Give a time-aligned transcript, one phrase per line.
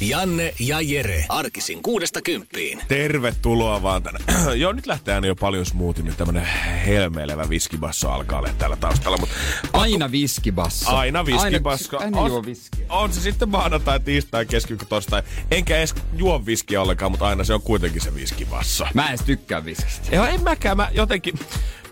[0.00, 1.24] Janne ja Jere.
[1.28, 2.80] Arkisin kuudesta kymppiin.
[2.88, 4.20] Tervetuloa vaan tänne.
[4.60, 6.16] Joo, nyt lähtee aina jo paljon smoothimmin.
[6.16, 6.46] Tämmönen
[6.86, 9.16] helmeilevä viskibasso alkaa olla täällä taustalla.
[9.18, 9.34] Mutta
[9.72, 10.90] Aina viskibasso.
[10.96, 11.98] Aina viskibasso.
[11.98, 12.86] Aina, aina juo viskiä.
[12.88, 15.22] on se sitten maanantai, tiistai, keskiviikko, torstai.
[15.50, 18.86] Enkä edes juo viskiä ollenkaan, mutta aina se on kuitenkin se viskibasso.
[18.94, 20.16] Mä en tykkää viskistä.
[20.16, 20.76] Joo, en mäkään.
[20.76, 21.34] Mä jotenkin...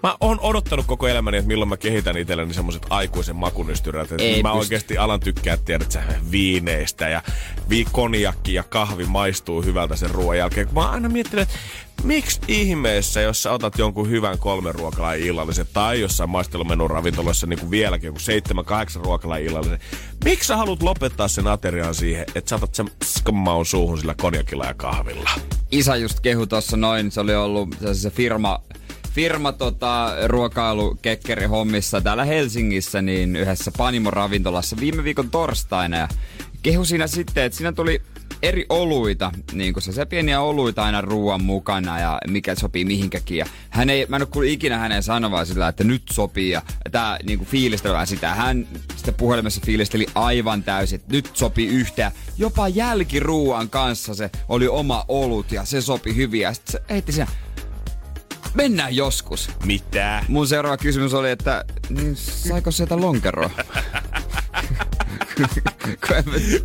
[0.02, 4.12] Mä oon odottanut koko elämäni, että milloin mä kehitän itselleni semmoset aikuisen makunystyrät.
[4.12, 4.58] Että Ei mä pysty.
[4.58, 7.22] oikeasti alan tykkää, tiedät sä, viineistä ja
[7.70, 10.68] vi- konjakki ja kahvi maistuu hyvältä sen ruoan jälkeen.
[10.72, 11.58] Mä oon aina miettinyt, että
[12.04, 17.58] miksi ihmeessä, jos sä otat jonkun hyvän kolmen ruokalan illallisen tai jossain maistelumenun ravintoloissa niin
[17.58, 19.78] kuin vieläkin joku seitsemän, kahdeksan ruokalan illallisen,
[20.24, 24.64] miksi sä haluat lopettaa sen aterian siihen, että sä otat sen skammaun suuhun sillä konjakilla
[24.64, 25.30] ja kahvilla?
[25.70, 28.58] Isä just kehu tossa noin, se oli ollut se firma,
[29.14, 35.96] firma tota, ruokailukekkeri hommissa täällä Helsingissä, niin yhdessä Panimo-ravintolassa viime viikon torstaina.
[35.96, 36.08] Ja
[36.62, 38.02] kehu siinä sitten, että siinä tuli
[38.42, 43.36] eri oluita, niin kuin se, pieniä oluita aina ruoan mukana ja mikä sopii mihinkäkin.
[43.36, 47.18] Ja hän ei, mä en ole ikinä hänen sanovan sillä, että nyt sopii ja tää
[47.22, 48.34] niin kuin fiilistelevää sitä.
[48.34, 48.66] Hän
[48.96, 52.12] sitten puhelimessa fiilisteli aivan täysin, että nyt sopii yhtä.
[52.38, 56.40] Jopa jälkiruuan kanssa se oli oma olut ja se sopi hyvin.
[56.40, 57.26] Ja sitten se heitti siinä,
[58.54, 59.50] mennään joskus.
[59.64, 60.24] Mitä?
[60.28, 63.50] Mun seuraava kysymys oli, että niin saiko sieltä lonkeroa?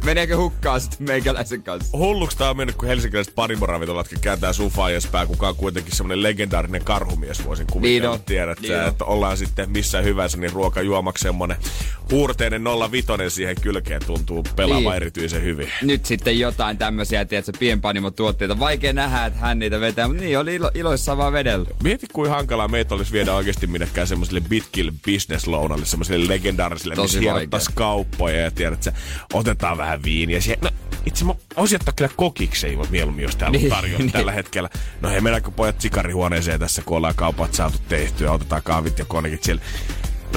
[0.06, 1.98] Meneekö hukkaan sitten meikäläisen kanssa?
[1.98, 6.84] hulluks tää on mennyt, kun helsinkiläiset parimoravintolatkin kääntää sufaa edespää, kuka on kuitenkin semmonen legendaarinen
[6.84, 8.10] karhumies, voisin kuvitella.
[8.10, 8.26] Niin on.
[8.26, 8.88] Tiedät Niin on.
[8.88, 11.58] että ollaan sitten missä hyvänsä, niin ruoka juomaksi semmonen
[12.12, 14.94] huurteinen 05 siihen kylkeen tuntuu pelaavan Niin.
[14.96, 15.72] erityisen hyvin.
[15.82, 18.60] Nyt sitten jotain tämmöisiä, tiedätkö, pienpanimo-tuotteita.
[18.60, 21.68] Vaikea nähdä, että hän niitä vetää, mutta niin oli ilo, iloissaan vaan vedellä.
[21.84, 27.18] Mieti, kuin hankalaa meitä olisi viedä oikeasti minnekään semmoiselle Bitkill business lounalle, semmoiselle legendaariselle, Tosi
[27.20, 27.32] missä
[27.88, 28.94] kauppoja ja tiedät sä,
[29.34, 30.42] otetaan vähän viiniä.
[30.42, 30.70] Siihen, no,
[31.06, 34.12] itse mä voisin ottaa kyllä kokikseen mieluummin, jos täällä on Niin, tarjolla niin.
[34.12, 34.70] tällä hetkellä.
[35.02, 39.44] No hei, mennäänkö pojat sikarihuoneeseen tässä, kun ollaan kaupat saatu tehtyä, otetaan kahvit ja konekit
[39.44, 39.62] siellä.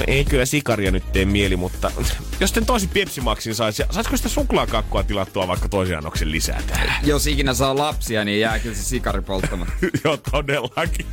[0.01, 1.91] No ei kyllä sikaria nyt tee mieli, mutta
[2.39, 6.93] jos sitten tosi Pepsi-maksin saisi, saisiko sitä suklaakakkua tilattua vaikka toisen annoksen lisää täällä?
[7.03, 9.73] Jos ikinä saa lapsia, niin jää kyllä se sikari polttamatta.
[10.03, 11.05] Joo, todellakin.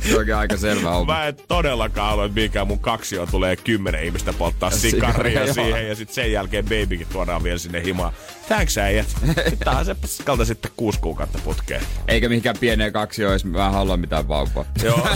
[0.00, 1.14] Se onkin aika selvä homma.
[1.14, 5.88] Mä en todellakaan halua, että mikä mun kaksio tulee kymmenen ihmistä polttaa Sikaria, sikaria siihen
[5.88, 8.12] ja sitten sen jälkeen babykin tuodaan vielä sinne himaan.
[8.48, 9.16] Thanks äijät.
[9.64, 11.82] Tää on se paskalta sitten kuusi kuukautta putkeen.
[12.08, 14.64] Eikä mihinkään pieneen kaksi jos mä en halua mitään vauvaa.
[14.82, 15.08] Joo.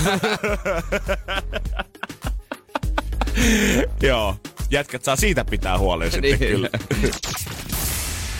[4.09, 4.37] Joo.
[4.71, 6.51] Jätkät saa siitä pitää huolen sitten Niin.
[6.51, 6.69] kyllä.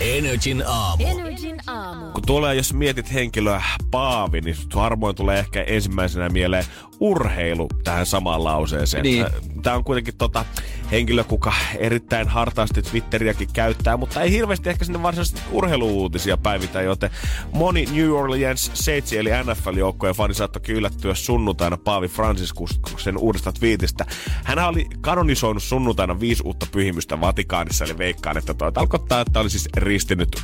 [0.01, 1.03] Energin aamu.
[1.07, 2.05] Energin aamu.
[2.11, 6.65] Kun tulee, jos mietit henkilöä Paavi, niin sut harvoin tulee ehkä ensimmäisenä mieleen
[6.99, 9.03] urheilu tähän samaan lauseeseen.
[9.03, 9.25] Niin.
[9.63, 10.45] Tämä on kuitenkin tota
[10.91, 17.09] henkilö, kuka erittäin hartaasti Twitteriäkin käyttää, mutta ei hirveästi ehkä sinne varsinaisesti urheiluuutisia päivitä, joten
[17.53, 24.05] moni New Orleans Saints eli NFL-joukkojen fani saattoi yllättyä sunnuntaina Paavi Franciscuksen uudesta twiitistä.
[24.43, 29.49] Hän oli kanonisoinut sunnuntaina viisi uutta pyhimystä Vatikaanissa, eli veikkaan, että toi tarkoittaa, että oli
[29.49, 30.41] siis ristinyt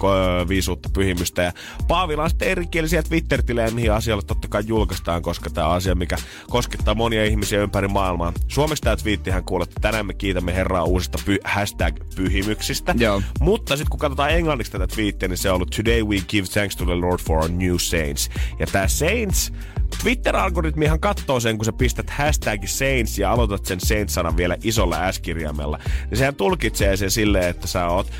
[0.48, 1.42] viisi uutta pyhimystä.
[1.42, 1.52] Ja
[1.88, 6.18] Paavilla on sitten erikielisiä Twitter-tilejä, mihin asialle totta kai julkaistaan, koska tämä on asia, mikä
[6.50, 8.34] koskettaa monia ihmisiä ympäri maailmaa.
[8.48, 12.96] Suomeksi tämä twiittihän kuulee, että tänään me kiitämme Herraa uusista py- hashtag-pyhimyksistä.
[12.98, 13.22] Joo.
[13.40, 16.76] Mutta sitten kun katsotaan englanniksi tätä twiittiä, niin se on ollut Today we give thanks
[16.76, 18.30] to the Lord for our new saints.
[18.60, 19.54] Ja tämä saints,
[20.02, 25.80] Twitter-algoritmihan katsoo sen, kun sä pistät hashtag Saints ja aloitat sen Saints-sanan vielä isolla S-kirjaimella.
[26.10, 28.12] Niin sehän tulkitsee sen silleen, että sä oot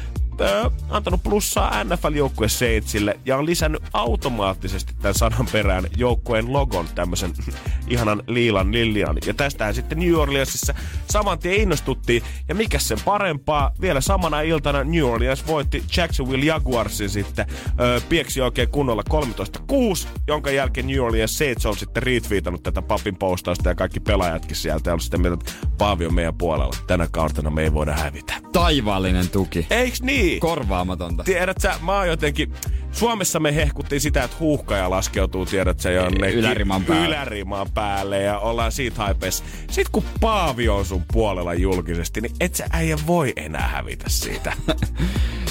[0.42, 7.34] ö, antanut plussaa NFL-joukkue Saintsille ja on lisännyt automaattisesti tämän sanan perään joukkueen logon, tämmöisen
[7.88, 9.18] ihanan liilan liljan.
[9.26, 10.74] Ja tästähän sitten New Orleansissa
[11.12, 12.24] saman tien innostuttiin.
[12.48, 17.46] Ja mikä sen parempaa, vielä samana iltana New Orleans voitti Jacksonville Jaguarsin sitten
[17.80, 23.16] ö, pieksi oikein kunnolla 13-6, jonka jälkeen New Orleans Saints on sitten retweetannut tätä papin
[23.16, 26.76] postausta ja kaikki pelaajatkin sieltä ja ollut sitä mieltä, että Paavi on meidän puolella.
[26.88, 28.34] Tänä kautena me ei voida hävitä.
[28.54, 29.68] Taivaallinen tuki.
[29.70, 30.23] Eiks niin?
[30.40, 31.24] Korvaamatonta.
[31.24, 32.54] Tiedät sä, mä oon jotenkin...
[32.92, 37.08] Suomessa me hehkuttiin sitä, että huuhkaja laskeutuu, tiedät sä, jonnekin Yläriman päälle.
[37.08, 39.44] yläriman päälle ja ollaan siitä haipeessa.
[39.72, 44.54] Sitten kun Paavi on sun puolella julkisesti, niin et sä äijä voi enää hävitä siitä.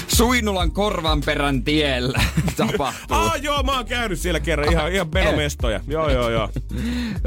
[0.07, 2.21] Suinulan korvanperän tiellä
[2.57, 3.17] tapahtuu.
[3.17, 4.71] Ah joo, mä oon käynyt siellä kerran.
[4.71, 5.79] Ihan, ihan menomestoja.
[5.87, 6.49] Joo, joo, joo.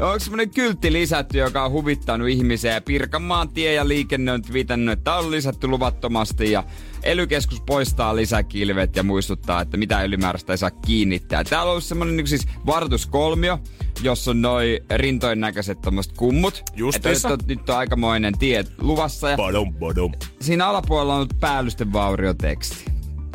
[0.01, 4.93] Onko semmonen kyltti lisätty, joka on huvittanut ihmisiä ja Pirkanmaan tie ja liikenne on viitannut,
[4.93, 6.63] että on lisätty luvattomasti ja
[7.03, 11.43] elykeskus poistaa lisäkilvet ja muistuttaa, että mitä ylimääräistä ei saa kiinnittää.
[11.43, 13.59] Täällä on ollut semmonen niin siis varoituskolmio,
[14.01, 16.63] jossa on noin rintojen näköiset tommoset kummut.
[16.75, 17.27] Justiinsa.
[17.33, 20.11] Että nyt on, nyt on aikamoinen tie luvassa ja Badum, badum.
[20.41, 22.85] siinä alapuolella on päällysten vaurioteksti.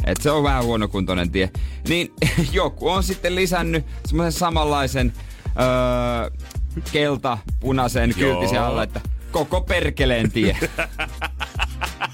[0.04, 1.50] Et se on vähän huonokuntoinen tie.
[1.88, 2.12] Niin
[2.52, 5.12] joku on sitten lisännyt semmoisen samanlaisen
[5.46, 6.30] öö,
[6.92, 8.38] kelta punaisen Joo.
[8.38, 9.00] kyltisen alle, että
[9.32, 10.56] koko perkeleen tie.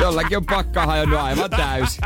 [0.00, 2.00] Jollakin on pakka hajonnut aivan täysin.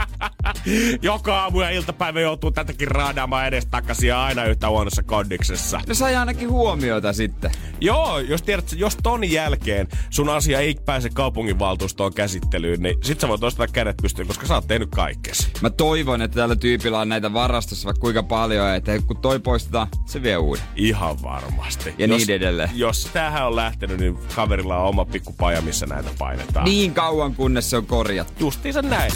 [1.03, 5.81] Joka aamu ja iltapäivä joutuu tätäkin raadaamaan edes takaisin ja aina yhtä huonossa kondiksessa.
[5.87, 7.51] No sai ainakin huomiota sitten.
[7.81, 13.29] Joo, jos tiedät, jos ton jälkeen sun asia ei pääse kaupunginvaltuustoon käsittelyyn, niin sit sä
[13.29, 15.49] voit nostaa kädet pystyyn, koska sä oot tehnyt kaikkesi.
[15.61, 19.89] Mä toivon, että tällä tyypillä on näitä varastossa vaikka kuinka paljon, että kun toi poistetaan,
[20.07, 20.63] se vie uuden.
[20.77, 21.95] Ihan varmasti.
[21.99, 22.71] Ja jos, niin edelleen.
[22.75, 26.65] Jos tähän on lähtenyt, niin kaverilla on oma pikkupaja, missä näitä painetaan.
[26.65, 28.45] Niin kauan, kunnes se on korjattu.
[28.45, 29.13] Justiinsa näin.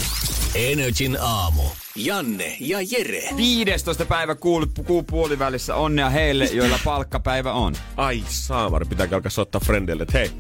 [0.55, 1.63] Energin aamu.
[1.97, 3.23] Janne ja Jere.
[3.37, 4.07] 15.
[4.07, 7.75] päivä kuun, kuun puolivälissä onnea heille, joilla palkkapäivä on.
[7.97, 10.31] Ai saamari, pitääkö alkaa soittaa friendille, että hei,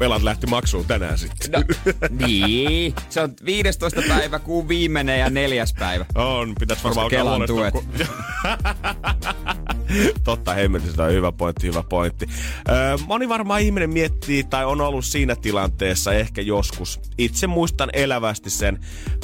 [0.00, 1.50] velat lähti maksuun tänään sitten.
[1.50, 1.62] No,
[2.10, 2.94] niin.
[3.08, 4.02] Se on 15.
[4.08, 6.06] päivä, kuun viimeinen ja neljäs päivä.
[6.14, 7.84] On, pitäisi varmaan alkaa Kelan huolestua, kun...
[10.24, 12.26] Totta, hemmetin sitä on hyvä pointti, hyvä pointti.
[12.68, 17.00] Öö, moni varmaan ihminen miettii tai on ollut siinä tilanteessa ehkä joskus.
[17.18, 18.78] Itse muistan elävästi sen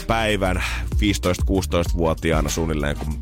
[0.07, 0.65] päivän
[0.95, 3.15] 15-16-vuotiaana suunnilleen, kun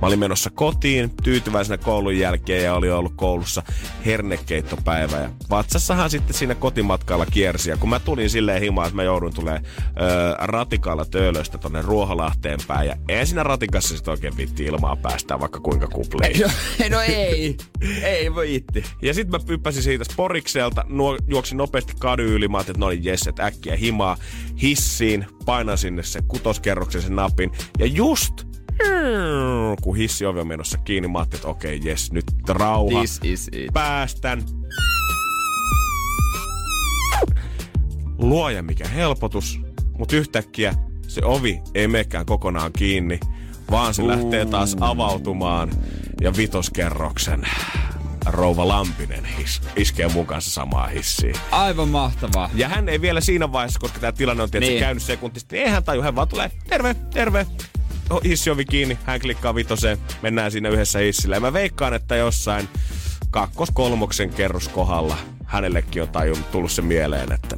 [0.00, 3.62] mä olin menossa kotiin tyytyväisenä koulun jälkeen ja oli ollut koulussa
[4.06, 5.16] hernekeittopäivä.
[5.16, 7.70] Ja vatsassahan sitten siinä kotimatkalla kiersi.
[7.70, 9.60] Ja kun mä tulin silleen himaan, että mä joudun tulee
[10.00, 12.88] öö, ratikalla töölöstä tonne Ruoholahteen päin.
[12.88, 16.40] Ja ei siinä ratikassa sit oikein vitti ilmaa päästää vaikka kuinka kupliin.
[16.90, 17.56] No ei.
[18.02, 18.84] Ei voi itti.
[19.02, 22.90] Ja sitten mä pyppäsin siitä sporikselta, nuo, juoksin nopeasti kadun yli, mä ajattelin, että no
[22.90, 24.16] niin jes, että äkkiä himaa
[24.62, 27.50] hissiin, painan sinne se kutoskerroksen sen napin.
[27.78, 28.50] Ja just
[29.82, 32.98] kun hissiovi on menossa kiinni, mä ajattelin, että okei, okay, jes, nyt rauha.
[32.98, 33.72] This is it.
[33.72, 34.42] Päästän.
[38.18, 39.60] Luoja mikä helpotus,
[39.98, 40.74] mutta yhtäkkiä
[41.08, 43.20] se ovi ei menekään kokonaan kiinni,
[43.70, 45.70] vaan se lähtee taas avautumaan
[46.20, 47.42] ja vitoskerroksen
[48.26, 51.34] rouva Lampinen his, iskee mun kanssa samaa hissiin.
[51.50, 52.50] Aivan mahtavaa.
[52.54, 54.80] Ja hän ei vielä siinä vaiheessa, koska tämä tilanne on tietysti Niin.
[54.84, 57.46] käynyt sekuntisesti, niin ei hän taju, hän vaan tulee, terve, terve.
[58.10, 61.36] Oh, Hissiovi kiinni, hän klikkaa vitoseen, mennään siinä yhdessä hissillä.
[61.36, 62.68] Ja mä veikkaan, että jossain
[63.30, 67.56] kakkos-kolmoksen kerroskohdalla hänellekin on tajunnut tullut se mieleen, että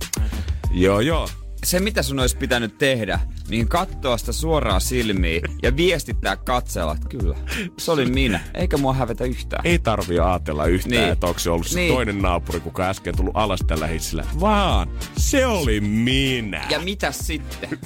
[0.70, 1.28] joo joo,
[1.64, 7.08] Se mitä sun olisi pitänyt tehdä, niin katsoa sitä suoraan silmiin ja viestittää katseella, että
[7.08, 7.36] kyllä,
[7.78, 9.66] se oli minä, eikä mua hävetä yhtään.
[9.66, 11.12] ei tarvi ajatella yhtään, Niin.
[11.12, 11.92] että onko se ollut se Niin.
[11.94, 16.64] toinen naapuri, kuka äsken tullut alas tällä hissillä, vaan se oli minä.
[16.70, 17.78] Ja mitä sitten?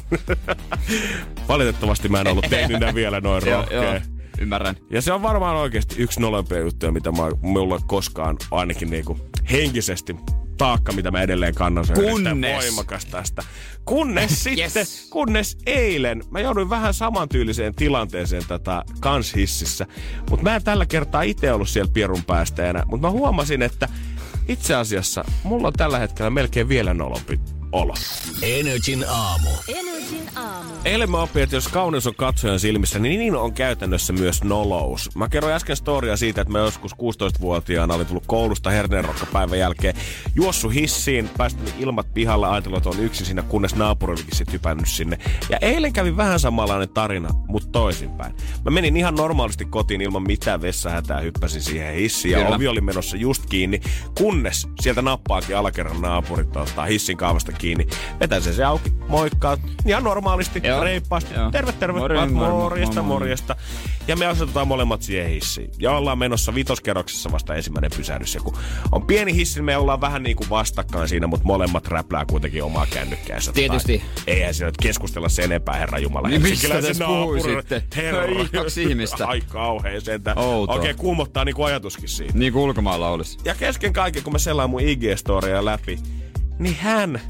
[1.49, 4.01] Valitettavasti mä en ollut teininä vielä noin rohkea.
[4.39, 4.77] ymmärrän.
[4.91, 9.19] Ja se on varmaan oikeasti yksi nolompia juttuja, mitä mä, mulla koskaan ainakin niinku
[9.53, 10.17] henkisesti
[10.57, 11.87] taakka, mitä mä edelleen kannan.
[11.87, 12.55] Se Kunnes.
[12.57, 13.43] voimakas tästä.
[13.85, 15.07] Kunnes sitten, Yes.
[15.11, 19.87] kunnes eilen, mä jouduin vähän samantyyliseen tilanteeseen tätä kanshississä.
[20.31, 22.83] Mutta mä en tällä kertaa itse ollut siellä pierun päästäjänä.
[22.87, 23.89] Mutta mä huomasin, että
[24.49, 27.41] itse asiassa mulla on tällä hetkellä melkein vielä nolompi
[27.77, 27.95] olo.
[28.43, 29.51] Energin aamu.
[29.69, 30.71] Energin aamu.
[30.85, 35.11] Eilen mä opin, että jos kauneus on katsojan silmissä, niin niin on käytännössä myös nolous.
[35.15, 39.95] Mä kerroin äsken storia siitä, että mä joskus 16-vuotiaana olin tullut koulusta herneenrokkapäivän jälkeen.
[40.35, 44.89] Juossu hissiin, päästin ilmat pihalle, ajatellut, että on yksin siinä, kunnes naapuri olikin sit hypännyt
[44.89, 45.19] sinne.
[45.51, 48.35] Ja eilen kävi vähän samanlainen tarina, mutta toisinpäin.
[48.65, 52.57] Mä menin ihan normaalisti kotiin ilman mitään vessahätää, hyppäsin siihen hissiin ja Kyllä.
[52.57, 53.81] ovi oli menossa just kiinni,
[54.19, 57.66] kunnes sieltä nappaakin alakerran naapurit ottaa hissin kaavasta kiinni.
[58.21, 59.57] Vetäisen se auki, moikkaa,
[59.87, 60.85] ihan normaalisti, Joo.
[60.85, 61.35] reippaasti.
[61.35, 61.51] Joo.
[61.51, 63.57] Terve, terve, morjesta, morjesta, morjesta.
[64.09, 65.71] Ja me asetutaan molemmat siihen hissiin.
[65.79, 68.35] Ja ollaan menossa vitoskerroksessa vasta ensimmäinen pysähdys.
[68.35, 68.57] Ja kun
[68.93, 72.87] on pieni hissi, me ollaan vähän niin kuin vastakkain siinä, mutta molemmat räplää kuitenkin omaa
[72.93, 73.53] kännykkäänsä.
[73.53, 73.99] Tietysti.
[73.99, 76.29] Tai, eihän siinä nyt keskustella sen enempää, herra Jumala.
[76.29, 77.83] Niin mistä tässä naapurin- sitten?
[77.97, 78.23] Herra.
[78.53, 79.27] Kaksi ihmistä.
[79.27, 80.39] Ai kauhean sentään.
[80.39, 80.75] Outoa.
[80.75, 82.33] Oikein kuumottaa niinku ajatuskin siitä.
[82.39, 83.39] Niin kuin ulkomailla olisi.
[83.45, 85.99] Ja kesken kaiken, kun mä selaan mun IG-storia läpi,
[86.59, 87.21] niin hän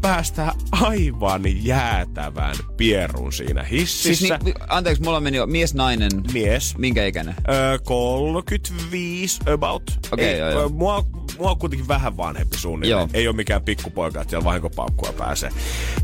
[0.00, 4.26] päästää aivan jäätävän pierun siinä hississä.
[4.28, 6.78] Siis niin, anteeksi, mulla meni jo mies, nainen, Mies.
[6.78, 7.34] minkä ikäinen?
[7.48, 9.82] Öö, 35 about.
[10.12, 10.68] Okei, Ei, joo, joo.
[10.68, 11.04] Mua
[11.38, 13.00] mua on kuitenkin vähän vanhempi suunnilleen.
[13.00, 13.08] Joo.
[13.12, 15.50] Ei ole mikään pikkupoika, että siellä vahinkopaukkua pääsee.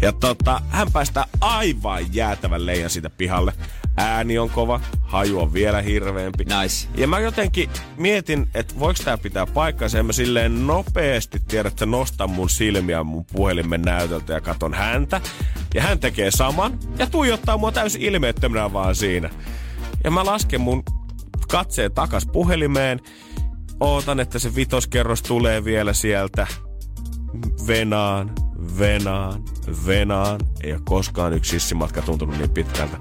[0.03, 3.53] Ja tota, hän päästää aivan jäätävän leijan siitä pihalle.
[3.97, 6.45] Ääni on kova, haju on vielä hirveämpi.
[6.45, 6.89] Nice.
[6.95, 9.97] Ja mä jotenkin mietin, että voiko tää pitää paikkansa.
[9.97, 15.21] Ja mä silleen nopeasti tiedän, että nostan mun silmiä mun puhelimen näytöltä ja katon häntä.
[15.75, 19.31] Ja hän tekee saman ja tuijottaa mua täysin ilmeettömänä vaan siinä.
[20.05, 20.83] Ja mä lasken mun
[21.49, 23.01] katseen takas puhelimeen.
[23.81, 26.47] Ootan, että se vitoskerros tulee vielä sieltä.
[27.67, 28.31] Venaan,
[28.79, 29.43] venaan,
[29.87, 30.41] venaan.
[30.63, 32.97] Ei ole koskaan yksi sissimatka tuntunut niin pitkältä.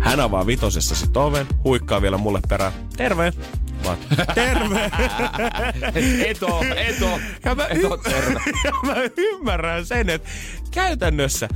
[0.00, 2.72] Hän avaa vitosessa sit oven, huikkaa vielä mulle perään.
[2.96, 3.32] Terve!
[3.84, 3.98] Mä oon,
[4.34, 4.90] terve!
[6.26, 7.20] Eto, eto.
[7.44, 8.40] Ja mä, Eto, y- terve.
[8.64, 10.28] ja mä ymmärrän sen, että
[10.70, 11.48] käytännössä,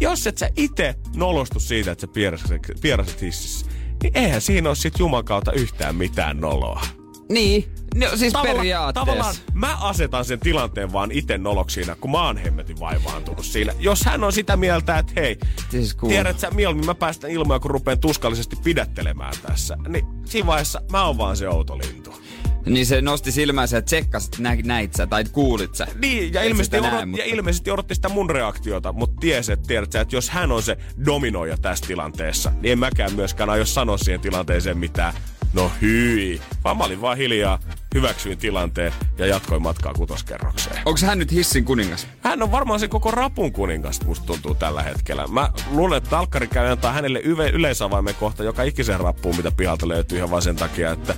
[0.00, 3.66] jos et sä itse nolostu siitä, että sä pierasit, pierasit hississä,
[4.02, 6.82] niin eihän siinä ole sit Juman kautta yhtään mitään noloa.
[7.28, 9.06] Niin, no siis Tavalla- periaatteessa.
[9.06, 13.72] Tavallaan mä asetan sen tilanteen vaan itse noloksi siinä, kun mä oon hemmetin vaivaantunut siinä.
[13.78, 15.38] Jos hän on sitä mieltä, että hei,
[15.70, 16.10] Siis cool.
[16.10, 19.76] tiedät sä, mieluummin mä päästän ilmaa, kun rupeen tuskallisesti pidättelemään tässä.
[19.88, 22.22] Niin siinä vaiheessa mä oon vaan se outo lintu.
[22.66, 25.86] Niin se nosti silmänsä ja tsekkas, että nä, näit sä tai kuulit sä.
[26.00, 29.66] Niin, ja ilmeisesti, odot, näe, mutta- ja ilmeisesti odotti sitä mun reaktiota, mutta tiesi, että
[29.66, 33.64] tiedät sä, että jos hän on se dominoija tässä tilanteessa, niin en mäkään myöskään aio
[33.66, 35.14] sanoa siihen tilanteeseen mitään.
[35.52, 36.40] No hyi.
[36.64, 37.58] Vaan mä olin vaan hiljaa,
[37.94, 40.76] hyväksyin tilanteen ja jatkoin matkaa kutoskerrokseen.
[40.84, 42.06] Onko hän nyt hissin kuningas?
[42.20, 45.26] Hän on varmaan se koko rapun kuningas, musta tuntuu tällä hetkellä.
[45.26, 49.88] Mä luulen, että talkkari käy antaa hänelle yve, yleisavaimen kohta joka ikisen rappuun, mitä pihalta
[49.88, 51.14] löytyy ihan vaan sen takia, että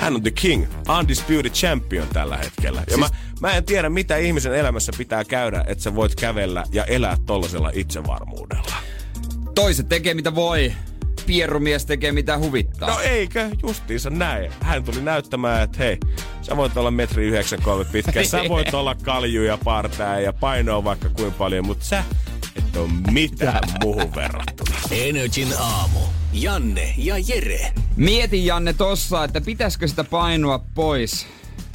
[0.00, 0.64] hän on the king,
[0.98, 2.80] undisputed champion tällä hetkellä.
[2.80, 3.08] Ja Siis- mä,
[3.40, 7.70] mä en tiedä, mitä ihmisen elämässä pitää käydä, että sä voit kävellä ja elää tollasella
[7.74, 8.74] itsevarmuudella.
[9.54, 10.72] Toiset tekee mitä voi.
[11.26, 12.88] Pierumies tekee mitä huvittaa.
[12.88, 14.52] No eikö, justiinsa näin.
[14.60, 15.98] Hän tuli näyttämään, että hei,
[16.42, 21.08] sä voit olla metri 93 pitkä, sä voit olla kalju ja partaa ja painoa vaikka
[21.08, 22.04] kuinka paljon, mutta sä
[22.56, 24.76] et ole mitään muuhun verrattuna.
[25.06, 26.00] Energin aamu.
[26.32, 27.72] Janne ja Jere.
[27.96, 31.26] Mietin Janne tossa, että pitäisikö sitä painoa pois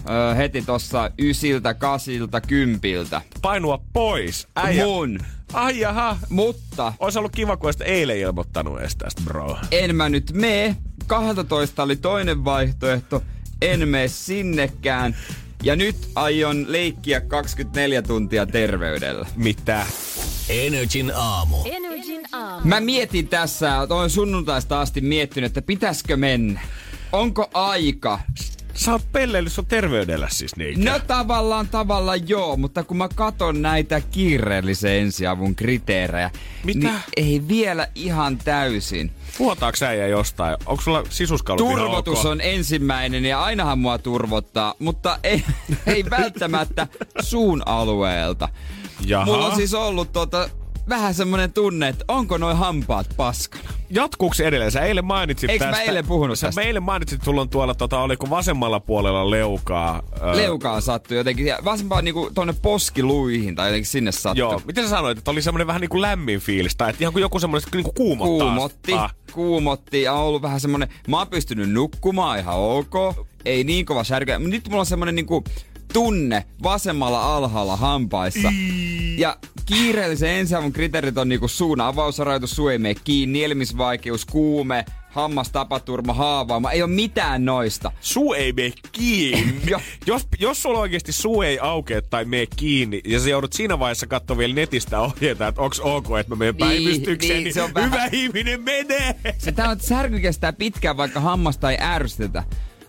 [0.10, 3.22] öö, heti tossa ysiltä, kasilta, kympiltä.
[3.42, 4.48] Painua pois.
[4.56, 4.86] Äijä.
[4.86, 5.20] Mun.
[5.54, 6.18] Ai jaha.
[6.30, 9.58] Mutta Ois ollut kiva, kun olisit eilen ilmoittanut edes tästä, bro.
[9.72, 10.76] en mä nyt mene.
[11.08, 13.24] 12 oli toinen vaihtoehto.
[13.62, 15.16] En mene sinnekään.
[15.64, 19.28] Ja nyt aion leikkiä 24 tuntia terveydellä.
[19.36, 19.86] Mitä?
[20.50, 21.58] Energin aamu.
[21.66, 22.62] Energin aamu.
[22.68, 26.62] Mä mietin tässä, olen sunnuntaista asti miettinyt, että pitäisikö mennä.
[27.12, 28.20] Onko aika?
[28.78, 30.86] Sä oot pelleillyt sun terveydellä siis niin.
[30.86, 36.32] No tavallaan tavallaan joo, mutta kun mä katon näitä kiireellisen ensiavun kriteerejä,
[36.64, 36.80] Mitä?
[36.80, 39.12] niin ei vielä ihan täysin.
[39.38, 40.58] Puhutaanko sä ja jostain?
[40.66, 45.44] Onko sulla sisuskalut Turvotus on ensimmäinen ja ainahan mua turvottaa, mutta ei,
[45.88, 46.88] ei välttämättä
[47.20, 48.50] suun alueelta.
[49.06, 49.26] Jaha.
[49.26, 50.50] Mulla on siis ollut tota,
[50.90, 53.64] vähän semmonen tunne, että onko noin hampaat paskana.
[53.90, 54.72] Jatkuuko se edelleen?
[54.72, 55.84] Sä eilen mainitsit Eikö mä tästä.
[55.86, 56.62] eilen puhunut Sä tästä?
[56.62, 60.02] eilen mainitsit, että sulla on tuolla, tota, oliko vasemmalla puolella leukaa.
[60.24, 64.40] ö, Leukaan sattui jotenkin, ja vasempaan niinku tonne poskiluihin tai jotenkin sinne sattui.
[64.40, 64.62] Joo.
[64.66, 66.76] Miten sä sanoit, että oli semmoinen vähän niinku lämmin fiilis?
[66.76, 68.48] Tai että ihan kuin joku semmoinen niinku kuumottaa.
[68.48, 69.16] kuumotti, Ah.
[69.34, 72.94] kuumotti ja on ollut vähän semmonen, mä oon pystynyt nukkumaan ihan ok,
[73.46, 74.04] ei niin kova
[74.40, 75.44] mutta nyt mulla on semmonen niinku
[75.94, 78.52] tunne vasemmalla alhaalla hampaissa.
[79.18, 86.14] Ja kiireellisen ensiavun kriteerit on niinku suun avausrajoitus, suu ei mene kiinni, nielmisvaikeus, kuume, hammastapaturma,
[86.14, 87.92] haavaama, ei ole mitään noista.
[88.02, 89.62] Suu ei mene kiinni.
[90.08, 94.08] Jos, jos sulla oikeasti suu ei aukea tai mene kiinni, ja sä joudut siinä vaiheessa
[94.08, 97.62] katsoa vielä netistä ohjeita, että onks ok, että mä menen Niin, päivystykseen, niin, niin, se
[97.62, 99.16] on vähän- hyvä ihminen menee.
[99.38, 102.44] Se tää on, särky kestää pitkään, vaikka hammasta ei ärsytetä.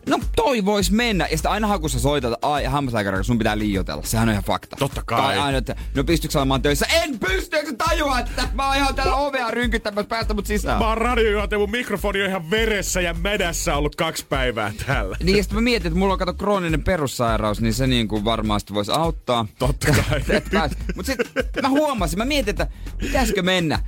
[0.08, 1.26] No toi vois mennä.
[1.30, 4.02] Ja sitten aina kun sä soitat, ai hammaslääkäri, sun pitää liiotella.
[4.02, 4.76] Sehän on ihan fakta.
[4.76, 5.22] Totta kai.
[5.22, 6.86] Tai aina, että no pystytkö olemaan töissä?
[6.86, 10.78] En pysty, eikö tajua, että mä oon ihan täällä ovea rynkyttämässä päästä mut sisään.
[10.78, 15.16] Mä oon radiojuontaja, mun mikrofoni on ihan veressä ja mädässä ollut kaksi päivää täällä.
[15.22, 18.24] Niin ja sit mä mietin, että mulla on kato krooninen perussairaus, niin se niin kuin
[18.24, 19.46] varmaan sit voisi auttaa.
[19.58, 20.70] Totta kai.
[20.96, 21.18] Mut sit
[21.62, 22.66] mä huomasin, mä mietin, että
[22.98, 23.78] pitäisikö mennä.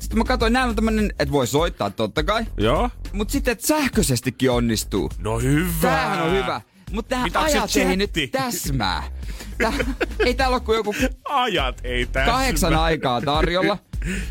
[0.00, 2.44] Sitten mä katsoin, näin on tämmönen, että voi soittaa totta kai.
[2.56, 2.90] Joo.
[3.12, 5.10] Mut sitten, että sähköisestikin onnistuu.
[5.18, 5.70] No hyvä.
[5.80, 6.60] Tämähän on hyvä.
[6.92, 9.02] Mutta tähän Mitä, ajat ei nyt täsmää.
[9.58, 9.72] Tää,
[10.18, 12.30] ei täällä ole kuin joku Ajat ei tässä.
[12.32, 13.78] kahdeksan aikaa tarjolla.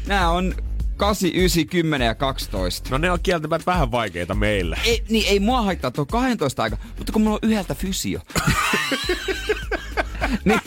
[0.07, 0.55] Nää on
[0.97, 2.89] 8, 9, 10 ja 12.
[2.89, 4.77] No ne on kieltämättä vähän vaikeita meillä.
[4.85, 8.19] Ei, niin ei mua haittaa tuo 12 aika, mutta kun mulla on yhdeltä fysio.
[10.45, 10.61] niin,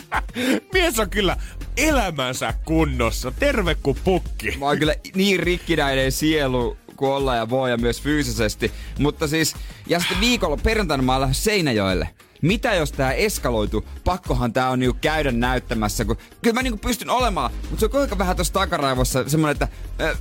[0.73, 1.37] Mies on kyllä
[1.79, 3.31] elämänsä kunnossa.
[3.31, 4.57] Terve kuin pukki.
[4.57, 8.71] mä oon kyllä niin rikkinäinen sielu kuin olla ja voi ja myös fyysisesti.
[8.99, 9.55] Mutta siis,
[9.87, 12.09] ja sitten viikolla perjantaina mä oon Seinäjoelle.
[12.41, 17.09] Mitä jos tää eskaloitu, pakkohan tää on niinku käydä näyttämässä, kun kyllä mä niinku pystyn
[17.09, 19.67] olemaan, mutta se on kuinka vähän tuossa takaraivossa semmonen, että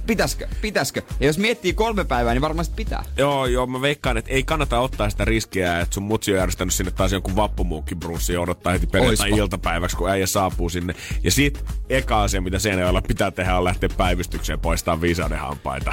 [0.06, 1.02] pitäskö, pitäskö.
[1.20, 3.04] Ja jos miettii kolme päivää, niin varmasti pitää.
[3.16, 6.74] Joo, joo, mä veikkaan, että ei kannata ottaa sitä riskiä, että sun mutsi on järjestänyt
[6.74, 10.94] sinne taas jonkun vappumuukkibrussi ja odottaa heti perjantai-iltapäiväksi, kun äijä saapuu sinne.
[11.24, 15.92] Ja sit eka asia, mitä sen olla pitää tehdä, on lähteä päivystykseen poistaa viisauden hampaita.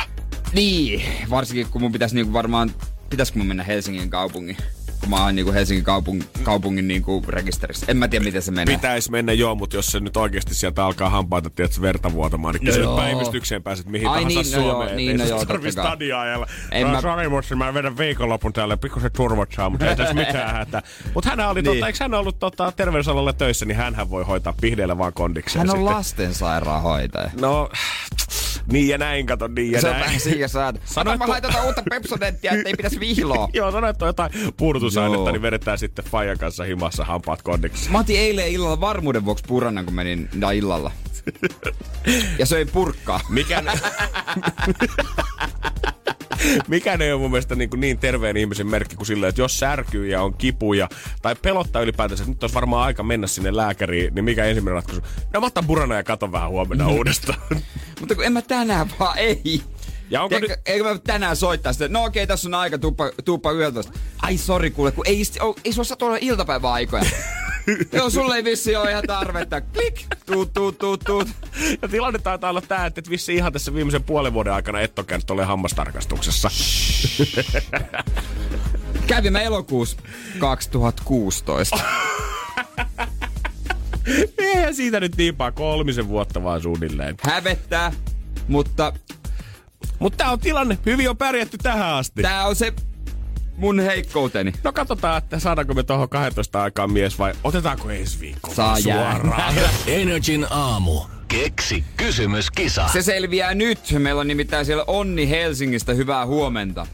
[0.53, 2.71] Niin, varsinkin kun mun pitäisi niinku varmaan,
[3.09, 4.57] pitäisikö mun mennä Helsingin kaupungin?
[5.05, 7.85] Kun mä oon niinku Helsingin kaupung, kaupungin niinku rekisterissä.
[7.89, 8.75] En mä tiedä, miten se menee.
[8.75, 12.73] Pitäisi mennä joo, mutta jos se nyt oikeasti sieltä alkaa hampaita, tiedätkö, verta vuotamaan, niin
[12.73, 14.89] kyllä no päivystykseen pääset mihin Ai tahansa niin, no Suomeen.
[14.89, 16.47] Joo, niin, no joo, tarvii stadia ajalla.
[16.71, 17.01] En no, mä...
[17.01, 20.81] Sorry, mutta mä vedän viikonlopun täällä, pikkusen turvat saa, mutta ei tässä mitään hätää.
[21.13, 21.79] Mutta hän oli, tota, niin.
[21.79, 25.67] tota, eikö hän ollut tota, terveysalalla töissä, niin hän voi hoitaa pihdeellä vaan kondikseen.
[25.67, 25.95] Hän on sitten.
[25.95, 27.29] lastensairaanhoitaja.
[27.41, 27.69] No,
[28.71, 29.97] niin ja näin, kato, niin ja se näin.
[29.97, 30.81] Se on vähän siinä saat.
[30.85, 33.49] Sanoit, mä hain uutta Pepsodenttia, että ei pitäisi vihloa.
[33.53, 37.91] Joo, sanoit, että on jotain puudutusainetta, niin vedetään sitten Fajan kanssa himassa hampaat kondiksi.
[37.91, 40.91] Mä otin eilen illalla varmuuden vuoksi purannan, kun menin da illalla.
[42.39, 43.19] ja söin purkkaa.
[43.29, 43.63] Mikä...
[46.67, 50.07] Mikä ei ole mun mielestä niin, niin terveen ihmisen merkki kuin silleen, että jos särkyy
[50.07, 50.89] ja on kipuja
[51.21, 55.01] tai pelottaa ylipäätänsä, että nyt olisi varmaan aika mennä sinne lääkäriin, niin mikä ensimmäinen ratkaisu?
[55.33, 57.39] No mä otan burana ja katon vähän huomenna uudestaan.
[57.99, 59.61] Mutta kun en mä tänään vaan, ei.
[60.09, 60.67] Ja onko Tiedätkö, nyt...
[60.67, 63.81] Eikö mä tänään soittaa sitä, no okei, tässä on aika, tuppa, tuppa yöltä.
[64.21, 67.03] Ai sori kuule, kun ei, ei, ei sulla saa olla iltapäiväaikoja.
[67.91, 69.61] Joo, sulle ei vissi ole ihan tarvetta.
[69.61, 71.27] Klik, tuut, tuut, tuut, tuut.
[71.81, 75.05] Ja tilanne taitaa olla tää, että vissi ihan tässä viimeisen puolen vuoden aikana et ole
[75.07, 76.49] käynyt hammastarkastuksessa.
[79.07, 79.97] Kävimme elokuussa
[80.39, 81.79] 2016.
[84.37, 87.15] Eihän siitä nyt niinpä kolmisen vuotta vaan suunnilleen.
[87.23, 87.91] Hävettää,
[88.47, 88.93] mutta...
[89.99, 90.77] Mutta tää on tilanne.
[90.85, 92.21] Hyvin on pärjätty tähän asti.
[92.21, 92.73] Tää on se
[93.57, 94.53] mun heikkouteni.
[94.63, 99.55] No katsotaan, että saadaanko me tuohon 12 aikaan mies vai otetaanko ensi viikko Saa suoraan.
[99.87, 101.01] Energin aamu.
[101.27, 102.87] Keksi kysymys, kisa.
[102.87, 103.79] Se selviää nyt.
[103.99, 105.93] Meillä on nimittäin siellä Onni Helsingistä.
[105.93, 106.87] Hyvää huomenta.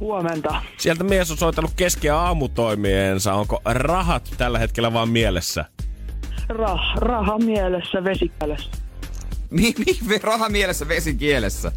[0.00, 0.62] Huomenta.
[0.76, 3.34] Sieltä mies on soitellut keski- aamutoimiensa.
[3.34, 5.64] Onko rahat tällä hetkellä vaan mielessä?
[6.48, 8.70] Rah, raha mielessä, vesikielessä.
[9.50, 9.74] Mi,
[10.06, 11.72] mi, raha mielessä, vesikielessä?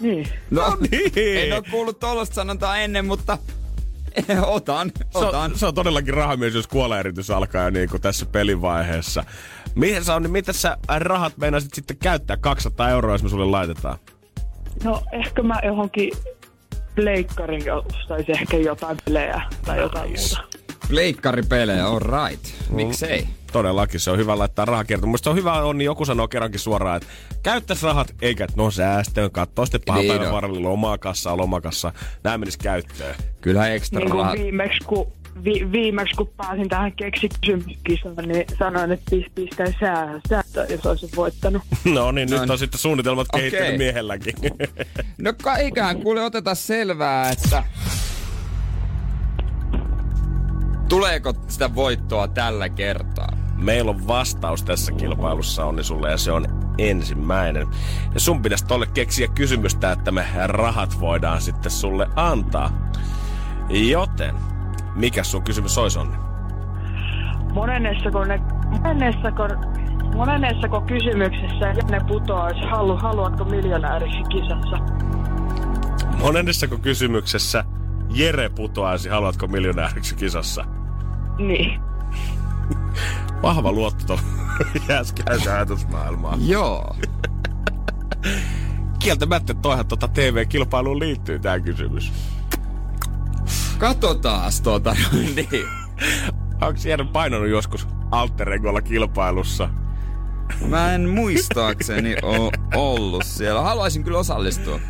[0.00, 0.28] Niin.
[0.50, 1.38] No, no niin.
[1.38, 3.38] En ole kuullut tollaista sanontaa ennen, mutta
[4.46, 5.30] otan, otan.
[5.30, 9.24] Se on, se on todellakin rahamies, jos kuoleeritys alkaa jo niin kuin tässä pelivaiheessa.
[9.74, 13.44] Mihin sä on, niin mitä sä rahat meinasit sitten käyttää 200 euroa, jos me sulle
[13.44, 13.98] laitetaan?
[14.84, 16.12] No ehkä mä johonkin
[16.94, 20.36] pleikkarin ostaisi ehkä jotain pelejä tai jotain nice.
[20.36, 20.58] muuta.
[20.88, 22.46] Pleikkaripelejä, all right.
[22.70, 23.22] Miksei?
[23.22, 23.37] Mm.
[23.52, 25.10] Todellakin, se on hyvä laittaa rahaa kiertoon.
[25.10, 27.08] Musta on hyvä on, niin joku sanoo kerrankin suoraan, että
[27.42, 31.92] käyttäisi rahat, eikä no säästöön, katsoo sitten pahan niin päivän varrella lomakassa, lomakassa.
[32.24, 33.14] Nämä menisi käyttöön.
[33.40, 34.38] Kyllä ekstra niin rahat.
[34.38, 35.12] Viimeksi kun
[35.44, 41.62] vi, viimeksi kun pääsin tähän keksikysymyskisaan, niin sanoin, että pistän sää, säätö, jos olisin voittanut.
[41.94, 43.40] No niin, nyt on sitten suunnitelmat okay.
[43.40, 44.34] kehittynyt miehelläkin.
[45.18, 47.64] no eiköhän kuule oteta selvää, että
[50.88, 53.32] Tuleeko sitä voittoa tällä kertaa?
[53.56, 56.46] Meillä on vastaus tässä kilpailussa onni sulle ja se on
[56.78, 57.66] ensimmäinen.
[58.14, 62.90] Ja sun pitäisi tolle keksiä kysymystä, että me rahat voidaan sitten sulle antaa.
[63.68, 64.34] Joten,
[64.94, 66.16] mikä sun kysymys olisi Onni?
[67.52, 69.48] Monennessako, ne, monennessako,
[70.14, 74.76] monennessako kysymyksessä ne putoaisi, halu, haluatko miljonääriksi kisassa?
[76.20, 77.64] Monennessako kysymyksessä
[78.10, 80.77] Jere putoaisi, haluatko miljonääriksi kisassa?
[81.38, 81.80] Niin.
[83.42, 84.22] Vahva luotto tuolla
[84.88, 86.48] jäskäisen ajatusmaailmaan.
[86.48, 86.96] Joo.
[88.98, 92.12] Kieltämättä toihan tuota TV-kilpailuun liittyy tämä kysymys.
[93.78, 94.96] Katsotaas tota,
[95.36, 95.66] niin.
[96.60, 99.68] Onko Jere painanut joskus Alter Egolla kilpailussa?
[100.68, 103.60] Mä en muistaakseni oo ollut siellä.
[103.60, 104.80] Haluaisin kyllä osallistua.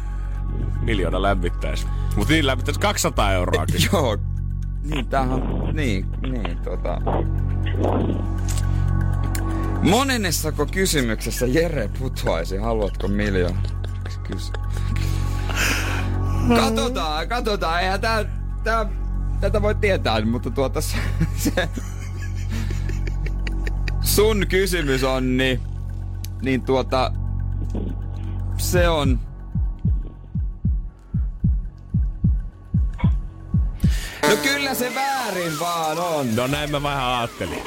[0.80, 1.86] Miljoona lämmittäisi.
[2.16, 3.64] Mutta niin lämmittäisi 200 euroa.
[3.92, 4.18] Joo,
[4.90, 5.40] niin, tämähän,
[5.72, 7.00] niin, niin, tota...
[9.82, 13.62] Monennessako kysymyksessä Jere putoaisi, haluatko miljoona?
[14.26, 14.52] Kysy.
[16.56, 18.24] Katsotaan, katsotaan, eihän tää,
[18.64, 18.86] tää,
[19.40, 20.96] tätä voi tietää, mutta tuota se,
[21.36, 21.68] se
[24.00, 25.60] sun kysymys on, niin,
[26.42, 27.12] niin tuota,
[28.58, 29.20] se on,
[34.22, 36.36] No kyllä se väärin vaan on.
[36.36, 37.62] No näin mä vähän ajattelin.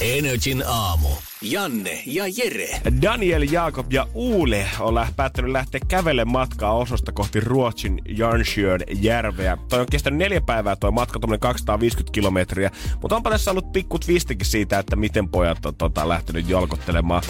[0.00, 1.08] Energin aamu.
[1.44, 2.80] Janne ja Jere.
[3.02, 9.58] Daniel, Jaakob ja Uule on päättänyt lähteä kävelle matkaa Ososta kohti Ruotsin Jarnsjön järveä.
[9.68, 12.70] Toi on kestänyt neljä päivää toi matka, tuommoinen 250 kilometriä.
[13.02, 17.22] Mutta onpa tässä ollut pikku twistikin siitä, että miten pojat on tota, lähtenyt jolkottelemaan.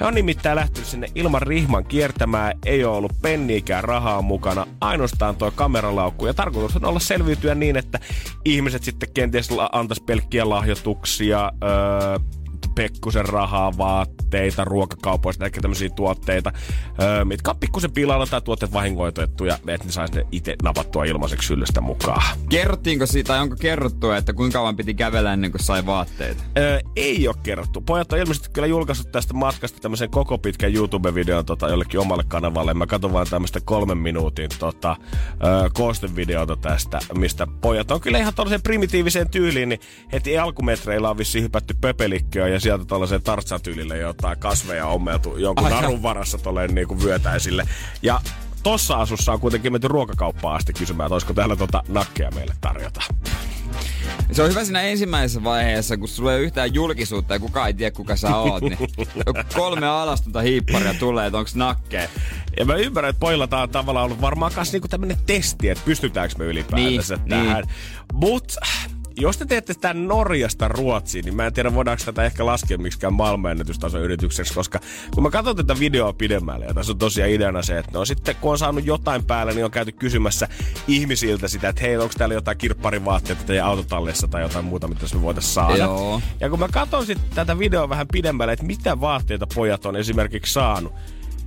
[0.00, 5.36] He on nimittäin lähtenyt sinne ilman rihman kiertämään, ei ole ollut penniikään rahaa mukana, ainoastaan
[5.36, 6.26] tuo kameralaukku.
[6.26, 8.00] Ja tarkoitus on olla selviytyä niin, että
[8.44, 12.41] ihmiset sitten kenties antaisi pelkkiä lahjoituksia, öö,
[12.74, 16.52] pekkusen rahaa, vaatteita, ruokakaupoista, ehkä tämmöisiä tuotteita,
[17.02, 21.46] öö, mitkä on pikkusen pilalla tai tuotteet vahingoitettuja, että ne saisi ne itse napattua ilmaiseksi
[21.46, 22.38] syllystä mukaan.
[22.48, 26.42] Kerrottiinko siitä, tai onko kerrottu, että kuinka kauan piti kävellä ennen kuin sai vaatteita?
[26.58, 27.80] Öö, ei ole kerrottu.
[27.80, 32.74] Pojat on ilmeisesti kyllä julkaissut tästä matkasta tämmöisen koko pitkän YouTube-videon tota, jollekin omalle kanavalle.
[32.74, 34.96] Mä katson vaan tämmöistä kolmen minuutin tota,
[35.44, 39.80] öö, koostevideota tästä, mistä pojat on kyllä ihan tollaiseen primitiiviseen tyyliin, niin
[40.12, 45.70] heti alkumetreillä on vissiin hypätty pöpelikköön ja sieltä tollaiseen tartsatyylille jotain kasveja ommeltu jonkun Ai
[45.70, 47.64] narun varassa tolleen niin kuin vyötäisille.
[48.02, 48.20] Ja
[48.62, 53.02] tossa asussa on kuitenkin menty ruokakauppaan asti kysymään, että olisiko täällä tota nakkeja meille tarjota.
[54.32, 57.74] Se on hyvä siinä ensimmäisessä vaiheessa, kun sulla ei ole yhtään julkisuutta ja kukaan ei
[57.74, 58.78] tiedä, kuka sä oot, niin
[59.54, 62.08] kolme alastonta hiipparia tulee, että onks nakkeen.
[62.58, 65.84] Ja mä ymmärrän, että pojilla tää on tavallaan ollut varmaan myös niinku tämmönen testi, että
[65.84, 67.64] pystytäänkö me ylipäätänsä Niin, tähän.
[68.12, 68.56] Mut
[69.16, 73.12] jos te teette sitä Norjasta Ruotsiin, niin mä en tiedä voidaanko tätä ehkä laskea miksikään
[73.12, 74.80] maailmanennätystason yritykseksi, koska
[75.14, 78.36] kun mä katson tätä videoa pidemmälle, ja tässä on tosiaan ideana se, että no sitten
[78.40, 80.48] kun on saanut jotain päälle, niin on käyty kysymässä
[80.88, 85.22] ihmisiltä sitä, että hei, onko täällä jotain kirpparivaatteita teidän autotallissa tai jotain muuta, mitä me
[85.22, 85.76] voitaisiin saada.
[85.76, 86.22] Joo.
[86.40, 90.52] Ja kun mä katson sitten tätä videoa vähän pidemmälle, että mitä vaatteita pojat on esimerkiksi
[90.52, 90.92] saanut,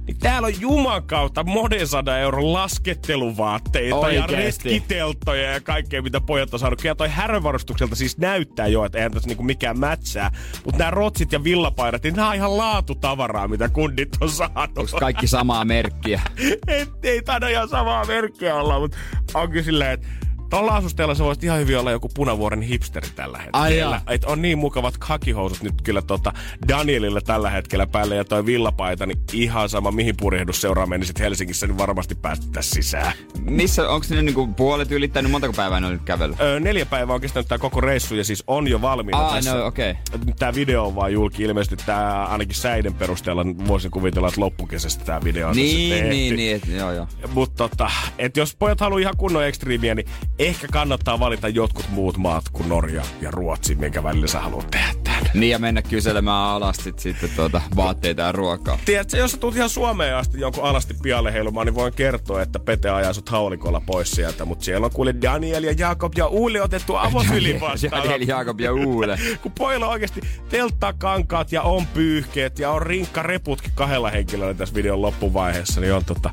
[0.07, 4.33] niin täällä on juman kautta monen sadan euron lasketteluvaatteita Oikeesti.
[4.33, 6.81] ja retkiteltoja ja kaikkea, mitä pojat on saanut.
[6.81, 10.31] Kyllä toi härövarustukselta siis näyttää jo, että eihän tässä niinku mikään mätsää.
[10.65, 14.77] Mutta nämä rotsit ja villapaidat, niin nämä on ihan laatutavaraa, mitä kundit on saanut.
[14.77, 16.21] Onks kaikki samaa merkkiä?
[16.67, 18.97] Et, ei taida ihan samaa merkkiä olla, mutta
[19.33, 20.07] on kyllä silleen, että
[20.49, 24.01] Tuolla asusteella se voisi ihan hyvin olla joku punavuoren hipsteri tällä hetkellä.
[24.05, 24.15] Ai.
[24.15, 26.33] Et on niin mukavat kakihousut nyt kyllä tota
[26.67, 31.67] Danielille tällä hetkellä päälle ja toi villapaita, niin ihan sama mihin purjehdus seuraa menisit Helsingissä,
[31.67, 33.13] niin varmasti päästä sisään.
[33.39, 36.39] Missä, onko ne niinku puolet ylittänyt, montako päivää ne on nyt kävellyt?
[36.41, 39.53] Öö, neljä päivää on kestänyt tämä koko reissu ja siis on jo valmiina Aa, tässä.
[39.55, 39.93] no okei.
[40.39, 41.43] Tämä video on vaan julki.
[41.43, 46.09] Ilmeisesti tämä ainakin säiden perusteella voisin kuvitella, että loppukesästä tämä video on tässä Niin, tehty.
[46.09, 47.07] niin, niin, et, joo, joo.
[47.33, 50.07] Mutta tota, et jos pojat haluaa ihan kunnon ekstriimiä, niin
[50.39, 55.04] ehkä kannattaa valita jotkut muut maat kuin Norja ja Ruotsi, minkä välillä sä haluat tehdä.
[55.33, 58.79] Niin ja mennä kyselemään alasti sitten tuota, vaatteita ja ruokaa.
[58.85, 62.59] Tiedätkö, jos sä tulet ihan Suomeen asti jonkun alasti pialle heilumaan, niin voin kertoa, että
[62.59, 64.45] Pete ajaa sut haulikolla pois sieltä.
[64.45, 68.03] Mutta siellä on kuule Daniel ja Jakob ja Uuli otettu avosylin vastaan.
[68.03, 69.19] Daniel, Jaakob ja Uule.
[69.41, 74.53] kun pojilla on oikeasti telttaa kankaat ja on pyyhkeet ja on rinkka reputkin kahdella henkilöllä
[74.53, 76.29] tässä videon loppuvaiheessa, niin on tota,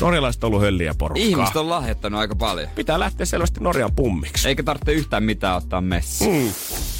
[0.00, 1.26] norjalaiset ollut hölliä porukkaa.
[1.26, 2.68] Ihmiset on lahjoittanut aika paljon.
[2.74, 4.48] Pitää lähteä selvästi Norjan pummiksi.
[4.48, 6.44] Eikä tarvitse yhtään mitään ottaa messiin.
[6.44, 6.52] Mm.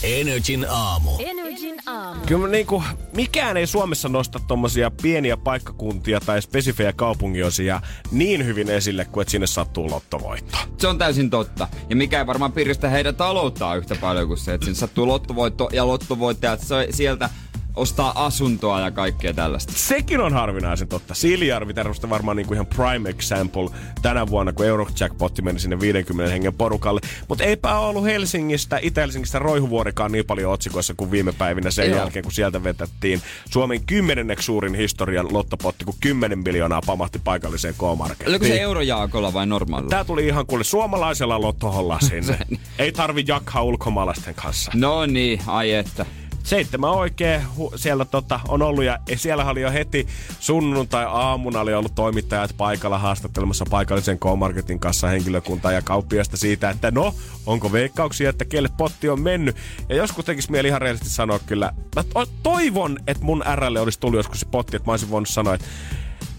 [0.02, 1.10] Energin aamu.
[1.38, 2.20] Energin aamu.
[2.26, 2.82] Kyllä niinku,
[3.16, 9.30] mikään ei Suomessa nosta tommosia pieniä paikkakuntia tai spesifejä kaupunginosia niin hyvin esille kuin että
[9.32, 10.58] sinne sattuu lottovoitto.
[10.78, 11.68] Se on täysin totta.
[11.90, 15.68] Ja mikä ei varmaan piristä heidän talouttaan yhtä paljon kuin se, että sinne sattuu lottovoitto
[15.72, 17.30] ja lottovoittajat se- sieltä
[17.76, 19.72] ostaa asuntoa ja kaikkea tällaista.
[19.76, 21.14] Sekin on harvinaisen totta.
[21.14, 23.70] Siilijärvi tämmöistä varmaan niinku ihan prime example
[24.02, 27.00] tänä vuonna, kun Eurojackpotti meni sinne 50 hengen porukalle.
[27.28, 31.98] Mutta eipä ollut Helsingistä, Itä-Helsingistä Roihuvuorikaan niin paljon otsikoissa kuin viime päivinä sen Joo.
[31.98, 38.28] jälkeen, kun sieltä vetättiin Suomen kymmenenneksi suurin historian lottopotti, kun 10 miljoonaa pamahti paikalliseen K-markettiin.
[38.28, 39.90] Oliko se eurojaakolla vai normaalilla?
[39.90, 42.38] Tää tuli ihan kuule suomalaisella lottoholla sinne.
[42.78, 44.70] Ei tarvi jakhaa ulkomaalaisten kanssa.
[44.74, 46.06] No niin, ai että.
[46.44, 50.06] Seitsemän oikein hu- siellä tota, on ollut ja siellä oli jo heti
[50.40, 57.14] sunnuntai-aamuna oli ollut toimittajat paikalla haastattelemassa paikallisen K-Marketin kanssa henkilökuntaa ja kauppiasta siitä, että no,
[57.46, 59.56] onko veikkauksia, että kelle potti on mennyt.
[59.88, 64.00] Ja joskus tekisi mieli ihan rehellisesti sanoa kyllä, mä to- toivon, että mun RL olisi
[64.00, 65.66] tullut joskus se potti, että mä olisin voinut sanoa, että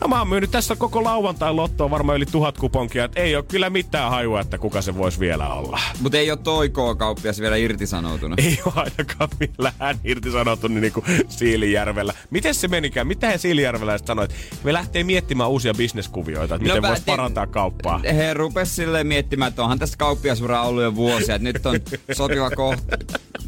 [0.01, 3.43] No mä oon myynyt tässä koko lauantai lottoa varmaan yli tuhat kuponkia, että ei ole
[3.47, 5.79] kyllä mitään hajua, että kuka se voisi vielä olla.
[5.99, 8.39] Mutta ei ole toi K-kauppias vielä irtisanoutunut.
[8.39, 12.13] Ei ole ainakaan millään irtisanottu niin kuin Siilijärvellä.
[12.29, 13.08] Miten se menikään?
[13.08, 14.34] Mitä he Siilijärveläiset sanoivat?
[14.63, 17.97] Me lähtee miettimään uusia bisneskuvioita, että miten mä voisi te- parantaa kauppaa.
[17.97, 21.79] He rupes silleen miettimään, että onhan tästä kauppiasuraa ollut jo vuosia, että nyt on
[22.13, 22.97] sopiva kohta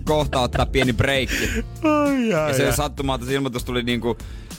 [0.04, 1.50] kohta ottaa pieni breikki.
[1.84, 4.18] Ai, Ja se sattumalta se ilmoitus tuli niinku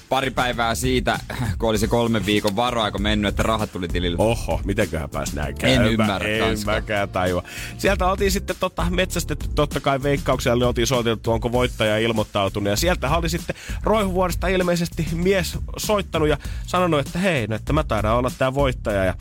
[0.08, 1.18] pari päivää siitä,
[1.58, 4.16] kun oli se kolmen viikon varoaika mennyt, että rahat tuli tilille.
[4.18, 5.92] Oho, mitenköhän pääs näin käymään?
[5.92, 6.72] ymmärrä En kanska.
[6.72, 7.42] mäkään tajua.
[7.78, 12.70] Sieltä oltiin sitten tota, metsästetty totta kai veikkauksella, oltiin soiteltu, onko voittaja ilmoittautunut.
[12.70, 17.84] Ja sieltä oli sitten Roihuvuodesta ilmeisesti mies soittanut ja sanonut, että hei, no, että mä
[17.84, 19.04] taidan olla tää voittaja.
[19.04, 19.14] Ja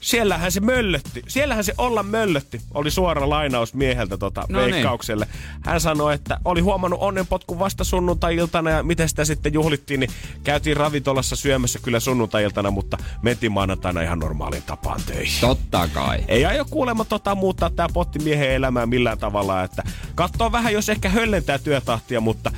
[0.00, 4.72] siellähän se möllötti, siellähän se olla möllötti, oli suora lainaus mieheltä tota No niin.
[4.74, 5.28] veikkaukselle.
[5.64, 10.10] Hän sanoi, että oli huomannut onnenpotkun vasta sunnuntai-iltana ja miten sitä sitten juhlittiin, niin
[10.44, 15.40] käytiin ravintolassa syömässä kyllä sunnuntai-iltana, mutta mentiin maanantaina ihan normaalin tapaan töihin.
[15.40, 16.24] Totta kai.
[16.28, 19.82] Ei aio kuulemma tota muuttaa tää potti miehen elämää millään tavalla, että
[20.14, 22.50] katsoo vähän, jos ehkä höllentää työtahtia, mutta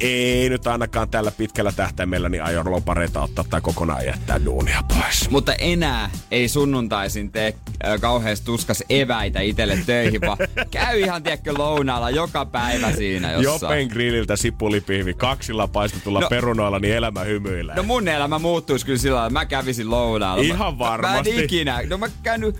[0.00, 5.30] ei nyt ainakaan tällä pitkällä tähtäimellä niin aio lopareita ottaa tai kokonaan jättää duunia pois.
[5.30, 7.54] Mutta enää ei sunnuntaisin tee
[7.86, 10.38] äh, kauheasti tuskas eväitä itelle töihin, vaan
[10.70, 13.72] käy ihan, tiedätkö, lounaalla joka päivä siinä jossain.
[13.78, 17.76] Jopen grilliltä sipulipihvi kaksilla paistetulla No- no, perunoilla, niin elämä hymyilee.
[17.76, 20.42] No mun elämä muuttuisi kyllä sillä lailla, että mä kävisin lounaalla.
[20.44, 21.30] Ihan Mä, mä varmasti.
[21.38, 21.82] en ikinä.
[21.90, 22.56] No mä käynyt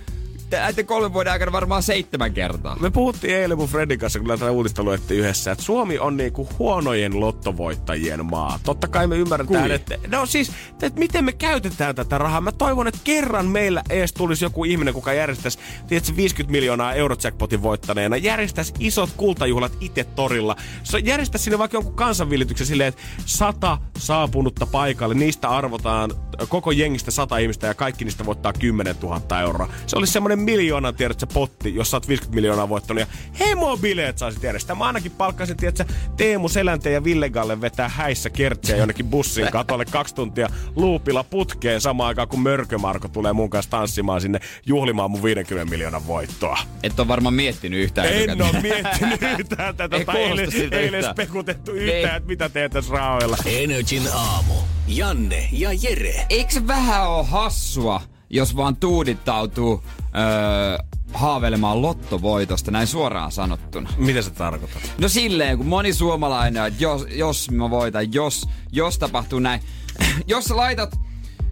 [0.59, 2.77] näiden kolmen vuoden aikana varmaan seitsemän kertaa.
[2.79, 6.49] Me puhuttiin eilen mun Fredin kanssa, kun tätä uutista luettiin yhdessä, että Suomi on niinku
[6.59, 8.59] huonojen lottovoittajien maa.
[8.63, 9.75] Totta kai me ymmärretään, Kui?
[9.75, 9.97] että...
[10.07, 12.41] No siis, että miten me käytetään tätä rahaa.
[12.41, 17.61] Mä toivon, että kerran meillä ees tulisi joku ihminen, kuka järjestäisi, tiedätkö, 50 miljoonaa eurojackpotin
[17.61, 20.55] voittaneena, järjestäisi isot kultajuhlat itse torilla.
[21.03, 26.11] Järjestäisi sinne vaikka jonkun kansanvillityksen silleen, että sata saapunutta paikalle, niistä arvotaan
[26.49, 29.69] koko jengistä sata ihmistä ja kaikki niistä voittaa 10 000 euroa.
[29.87, 33.07] Se olisi semmoinen miljoonan, tiedätkö, potti, jos sä oot 50 miljoonaa voittanut ja
[33.39, 34.75] hemobileet saisit järjestää.
[34.75, 35.85] Mä ainakin palkkasin, tiedätkö,
[36.17, 41.81] Teemu Selänteen ja Ville Galle vetää häissä kertsiä jonnekin bussin katolle kaksi tuntia luupilla putkeen
[41.81, 46.59] samaan aikaan, kun Mörkömarko tulee mun kanssa tanssimaan sinne juhlimaan mun 50 miljoonan voittoa.
[46.83, 48.41] Et on varmaan miettinyt yhtään En etukäteen.
[48.55, 49.95] ole miettinyt yhtään tätä.
[49.97, 51.15] Ei tai kuulosta eilen, siltä eilen yhtään.
[51.15, 51.77] spekutettu Ei.
[51.79, 53.37] yhtään, että mitä teet tässä rahoilla.
[53.45, 54.53] Energin aamu.
[54.87, 56.25] Janne ja Jere.
[56.29, 59.83] Eikö vähän ole hassua, jos vaan tuudittautuu
[60.15, 60.77] öö,
[61.13, 63.89] haaveilemaan lottovoitosta, näin suoraan sanottuna?
[63.97, 64.81] Mitä se tarkoittaa?
[64.97, 69.61] No silleen, kun moni suomalainen, että jos, jos mä voitan, jos, jos tapahtuu näin.
[70.27, 70.99] jos sä laitat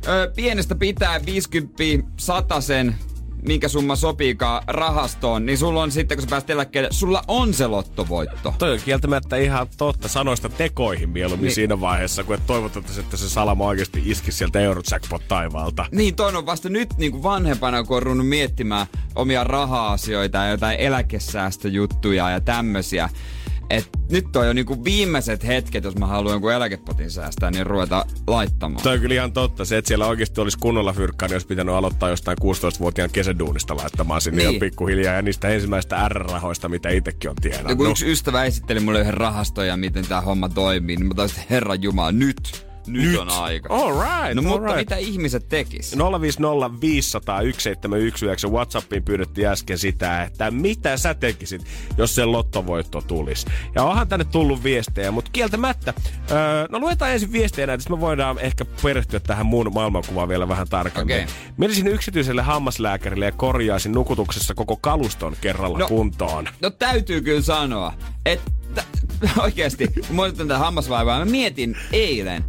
[0.08, 1.74] ö, pienestä pitää 50
[2.60, 2.96] sen
[3.42, 7.68] minkä summa sopiikaan rahastoon, niin sulla on sitten, kun sä pääset eläkkeelle, sulla on se
[7.68, 8.56] lottovoitto.
[8.58, 11.56] Toi on kieltämättä ihan totta sanoista tekoihin mieluummin Niin.
[11.56, 15.86] siinä vaiheessa, kun et toivotettaisiin, että se salama oikeasti iskisi sieltä Eurojackpot taivaalta.
[15.92, 20.50] Niin, toi on vasta nyt niin kuin vanhempana, kun on runnut miettimään omia raha-asioita ja
[20.52, 23.10] jotain eläkesäästöjuttuja ja tämmösiä.
[23.72, 28.84] Et nyt on niinku viimeiset hetket, jos mä haluan jonkun eläkepotin säästää, niin ruveta laittamaan.
[28.84, 29.66] Toi on kyllä ihan totta.
[29.66, 34.22] Se, että siellä oikeasti olisi kunnolla fyrkkaa, niin olisi pitänyt aloittaa jostain 16-vuotiaan kesäduunista laittamaan
[34.22, 34.54] sinne Niin.
[34.54, 35.16] jo pikkuhiljaa.
[35.16, 37.90] Ja niistä ensimmäistä R-rahoista, mitä itsekin on Ja kun tienannut.
[37.90, 41.54] yksi ystävä esitteli mulle yhden rahaston ja miten tämä homma toimii, niin mä taisin, että
[41.54, 43.20] herran jumala, nyt, nyt, nyt.
[43.20, 43.74] on aika.
[43.76, 44.78] All right, no all mutta right.
[44.80, 45.96] mitä ihmiset tekis?
[46.22, 51.62] 050 500 1719 Whatsappiin pyydettiin äsken sitä, että mitä sä tekisit,
[51.98, 53.46] jos se lottovoitto tulisi.
[53.76, 55.94] Ja onhan tänne tullut viestejä, mutta kieltämättä.
[56.32, 60.68] Öö, no luetaan ensin viestejä näitä, me voidaan ehkä perehtyä tähän muun maailmankuvaan vielä vähän
[60.70, 61.16] tarkemmin.
[61.16, 61.26] Okei.
[61.58, 65.88] Menisin yksityiselle hammaslääkärille ja korjaisin nukutuksessa koko kaluston kerralla No.
[65.88, 66.48] kuntoon.
[66.62, 67.94] No täytyy kyllä sanoa,
[68.26, 68.52] että
[69.44, 72.44] oikeasti, kun mä tätä hammasvaivaa, mä mietin eilen,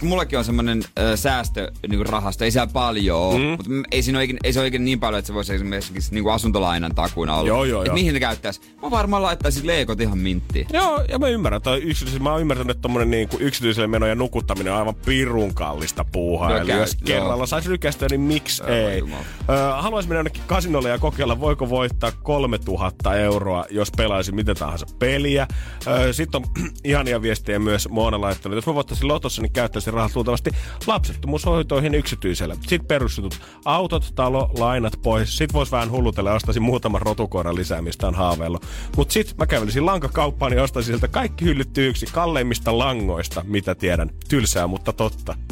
[0.00, 3.44] kun mullakin on semmonen ö, säästö niin rahasto, ei siellä paljon ole, mm.
[3.44, 6.34] mutta ei, siinä oikein, ei se oikein niin paljon, että se voisi esimerkiksi niin kuin
[6.34, 7.48] asuntolainan takuuna olla.
[7.48, 7.94] Joo, joo, Et joo.
[7.94, 8.60] mihin ne käyttäisi?
[8.82, 10.66] Mä varmaan laittaisin leekot ihan minttiin.
[10.72, 11.62] Joo, ja mä ymmärrän.
[11.62, 14.94] Toi yksityis- mä oon ymmärtänyt, että tommonen niin kuin yksityiselle meno ja nukuttaminen on aivan
[14.94, 16.50] pirun kallista puuhaa.
[16.50, 17.06] Joo, Eli käy- jos joo.
[17.06, 19.02] kerralla saisi lykästä, niin miksi Aivan ei?
[19.50, 24.86] Ö, haluaisin mennä jonnekin kasinolle ja kokeilla, voiko voittaa 3000 euroa, jos pelaisi mitä tahansa
[24.98, 25.46] peliä.
[25.86, 26.48] Ö, Sitten on
[26.84, 28.56] ihania viestejä myös Moona laittanut.
[28.56, 30.50] Jos mä voittaisin lotossa, niin käyttäisin rahat luultavasti
[30.86, 32.54] lapsettomuushoitoihin yksityisellä.
[32.54, 33.40] Sitten perusjutut.
[33.64, 35.36] Autot, talo, lainat pois.
[35.36, 38.66] Sitten vois vähän hullutella ja ostaisin muutaman rotukoiran lisää, mistä on haaveillut.
[38.96, 44.10] Mut sit mä kävelisin lankakauppaan ja ostaisin sieltä kaikki hyllyt tyykiksi kalleimmista langoista, mitä tiedän.
[44.28, 45.34] Tylsää, mutta totta.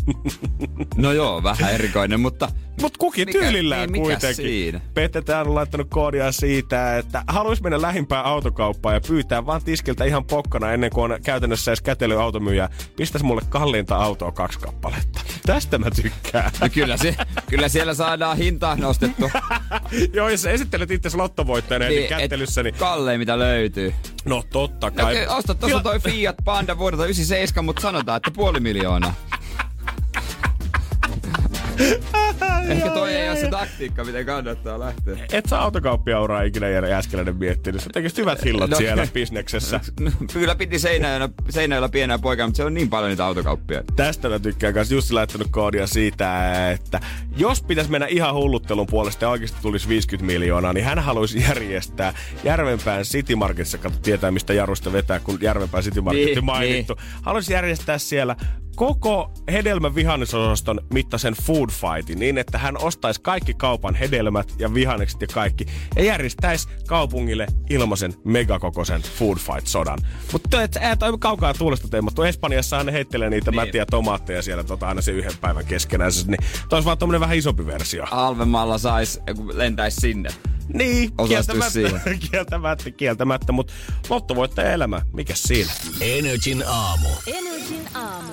[0.97, 2.49] No joo, vähän erikoinen, mutta
[2.81, 4.35] Mut kukin Mikä- tyylillään niin, kuitenkin.
[4.35, 4.81] siinä?
[4.95, 10.25] Petetään on laittanut koodia siitä, että haluaisi mennä lähimpään autokauppaan ja pyytää vaan tiskiltä ihan
[10.25, 12.69] pokkana ennen kuin on käytännössä edes kätely automyyjä.
[12.97, 15.21] Pistäisi mulle kalliinta autoa kaksi kappaletta.
[15.47, 16.51] Tästä mä tykkään.
[16.61, 17.17] no kyllä, se,
[17.49, 19.31] kyllä siellä saadaan hintaa nostettu.
[20.15, 23.95] Joo, jos esittelet itse lottovoittajana niin, kättelyssä, niin Kallein mitä löytyy.
[24.25, 25.13] no totta No, kai.
[25.15, 29.15] okei, osta tuossa toi Fiat Panda vuodelta 97, mutta sanotaan, että puoli miljoonaa.
[32.69, 35.17] Ehkä toi ei ole se taktiikka, miten kannattaa lähteä.
[35.33, 37.81] Et sä autokauppiauraa ikinä Jere Jääskeläinen miettinyt.
[37.81, 38.77] Sä tekisit hyvät hillot No.
[38.77, 39.81] siellä bisneksessä.
[40.01, 43.83] No, Kyllä piti Seinäjoella, Seinäjoella pienää poikaa, mutta se on niin paljon niitä autokauppia.
[43.97, 47.01] Tästä mä tykkään kanssa Jussi laittanut koodia siitä, että
[47.37, 52.15] jos pitäisi mennä ihan hulluttelun puolesta ja oikeasti tulisi 50 miljoonaa, niin hän haluaisi järjestää
[52.45, 56.95] Järvenpään City Marketissa, kato tietää mistä Jarusta vetää, kun Järvenpään City Market Niin, niin, mainittu.
[56.95, 57.23] Niin.
[57.23, 58.37] Haluaisi järjestää siellä
[58.77, 65.21] koko hedelmän vihannesosaston mittaisen food fightin niin, että hän ostaisi kaikki kaupan hedelmät ja vihannekset
[65.21, 69.99] ja kaikki ja järjestäisi kaupungille ilmaisen megakokoisen food fight sodan.
[70.33, 72.23] Mutta et, et, toi kaukaa tuulesta teemattu.
[72.23, 73.61] Espanjassahan ne heittelee niitä niin.
[73.61, 76.13] mätiä tomaatteja siellä tota, aina se yhden päivän keskenään.
[76.27, 78.07] Niin toi olisi vaan tommonen vähän isompi versio.
[78.07, 80.31] Halvemmalla sais, kun lentäisi sinne.
[80.75, 81.79] Niin, kieltämättä,
[82.31, 83.73] kieltämättä, kieltämättä, mutta
[84.09, 85.73] lottovoittaja elämä, mikä siinä?
[86.01, 87.09] Energin aamu.
[87.27, 88.33] Energin aamu.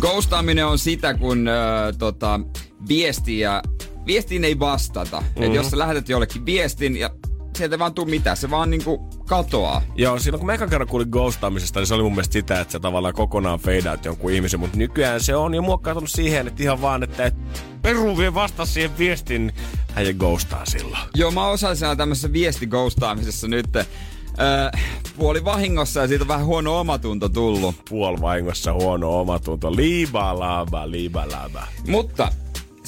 [0.00, 1.54] Ghostaaminen on sitä, kun äh,
[1.98, 2.40] tota,
[2.88, 3.62] viesti ja
[4.06, 5.20] viestiin ei vastata.
[5.20, 5.42] Mm-hmm.
[5.42, 7.10] Et jos sä lähetät jollekin viestin ja
[7.56, 9.82] sieltä ei vaan tuu mitään, se vaan niinku katoaa.
[9.96, 12.72] Joo, silloin kun mä ekan kerran kuulin ghostaamisesta, niin se oli mun mielestä sitä, että
[12.72, 16.82] sä tavallaan kokonaan feidaat jonkun ihmisen, mutta nykyään se on jo muokkautunut siihen, että ihan
[16.82, 17.34] vaan, että et
[17.82, 19.52] Peru vie vasta siihen viestin,
[19.94, 21.02] hän ja ghostaa silloin.
[21.14, 23.76] Joo, mä osallisena tämmöisessä viestighostaamisessa nyt.
[23.76, 24.82] Äh,
[25.16, 27.74] puoli vahingossa ja siitä on vähän huono omatunto tullut.
[27.88, 31.66] Puolvahingossa huono omatunto, liiba laaba, liiba laaba.
[31.88, 32.32] Mutta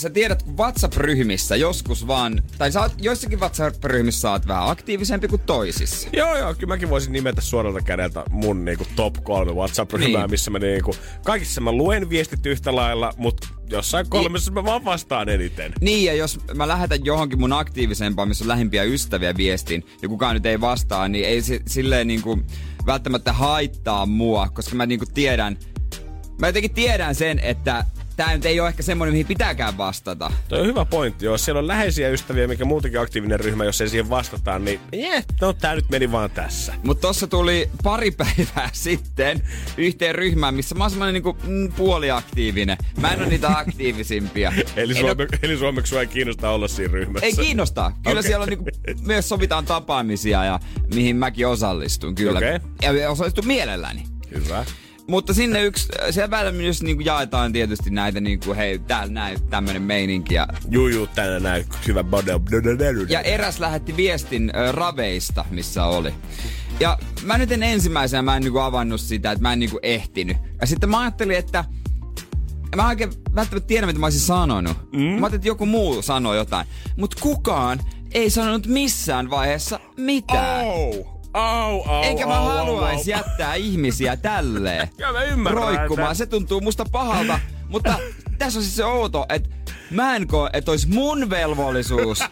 [0.00, 5.28] sä tiedät, kun WhatsApp-ryhmissä joskus vaan, tai sä oot, joissakin WhatsApp-ryhmissä sä oot vähän aktiivisempi
[5.28, 6.08] kuin toisissa.
[6.12, 10.30] Joo, joo, kyllä mäkin voisin nimetä suoralta kädeltä mun niinku, top kolme WhatsApp-ryhmää, Niin.
[10.30, 15.28] missä mä niinku, kaikissa mä luen viestit yhtä lailla, mutta jossain kolmessa mä vaan vastaan
[15.28, 15.72] eniten.
[15.80, 20.34] Niin, ja jos mä lähetän johonkin mun aktiivisempaan, missä on lähimpiä ystäviä viestin, ja kukaan
[20.34, 22.38] nyt ei vastaa, niin ei se silleen niinku
[22.86, 25.58] välttämättä haittaa mua, koska mä niinku tiedän,
[26.40, 27.84] mä jotenkin tiedän sen, että
[28.20, 30.32] tää nyt ei ole ehkä semmoinen, mihin pitääkään vastata.
[30.48, 33.88] Toi on hyvä pointti, jos siellä on läheisiä ystäviä, mikä muutenkin aktiivinen ryhmä, jos ei
[33.88, 36.74] siihen vastataan, niin yeah, no tää nyt meni vaan tässä.
[36.82, 39.42] Mutta tossa tuli pari päivää sitten
[39.76, 42.78] yhteen ryhmään, missä mä oon semmonen niinku mm, puoliaktiivinen.
[43.00, 44.52] Mä en oo niitä aktiivisimpia.
[44.76, 47.26] Eli, suome, eli suomeksi sua ei kiinnosta olla siinä ryhmässä.
[47.26, 47.92] Ei kiinnosta.
[48.02, 48.22] Kyllä okay.
[48.22, 48.64] siellä on niinku,
[49.02, 50.60] myös sovitaan tapaamisia ja
[50.94, 52.38] mihin mäkin osallistun kyllä.
[52.38, 52.58] Okei.
[52.82, 54.04] Ja osallistun mielelläni.
[54.34, 54.64] Hyvä.
[55.10, 59.82] Mutta sinne yksi, siellä välillä myös niinku jaetaan tietysti näitä niinku, hei, täällä näin tämmönen
[59.82, 60.34] meininki.
[60.34, 62.04] Ja, Juu, juu, tänne näin hyvä
[63.08, 66.14] ja eräs lähetti viestin ö, raveista, missä oli.
[66.80, 70.36] Ja mä nyt en ensimmäisenä, mä en niinku avannut sitä, että mä en niinku ehtinyt.
[70.60, 71.64] Ja sitten mä ajattelin, että
[72.76, 74.76] mä oikein välttämättä tiedä, mitä mä olisin sanonut.
[74.92, 75.00] Mm.
[75.00, 76.66] Mä ajattelin, että joku muu sanoi jotain.
[76.96, 77.80] Mutta kukaan
[78.12, 80.64] ei sanonut missään vaiheessa mitään.
[80.64, 81.19] Au!
[81.34, 83.18] Au, au, Enkä mä haluaisi au.
[83.18, 86.16] jättää ihmisiä tälleen Kyllä mä ymmärrän, roikkumaan.
[86.16, 87.98] Se tuntuu musta pahalta, mutta
[88.38, 89.48] tässä on siis se outo, että
[89.90, 92.24] mä en koe, että olisi mun velvollisuus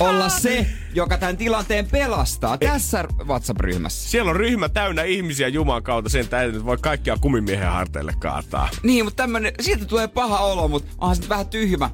[0.00, 4.10] olla se, joka tämän tilanteen pelastaa tässä WhatsApp-ryhmässä.
[4.10, 8.68] Siellä on ryhmä täynnä ihmisiä Jumalan kautta, sen täytyy nyt voi kaikkia kumimiehen harteille kaataa.
[8.82, 11.90] Niin, mutta tämmönen, siitä tulee paha olo, mutta onhan se vähän tyhmä,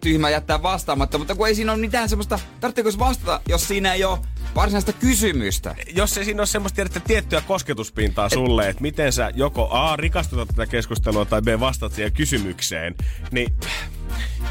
[0.00, 4.04] tyhmä jättää vastaamatta, mutta kun ei siinä ole mitään semmoista, tarvitseeko vastata, jos siinä ei
[4.04, 4.18] ole
[4.54, 5.74] varsinaista kysymystä.
[5.94, 10.48] Jos ei siinä ole semmoista tiedätte, tiettyä kosketuspintaa sulle, että miten sä joko A, rikastutat
[10.48, 12.94] tätä keskustelua tai B, vastaat siihen kysymykseen,
[13.30, 13.54] niin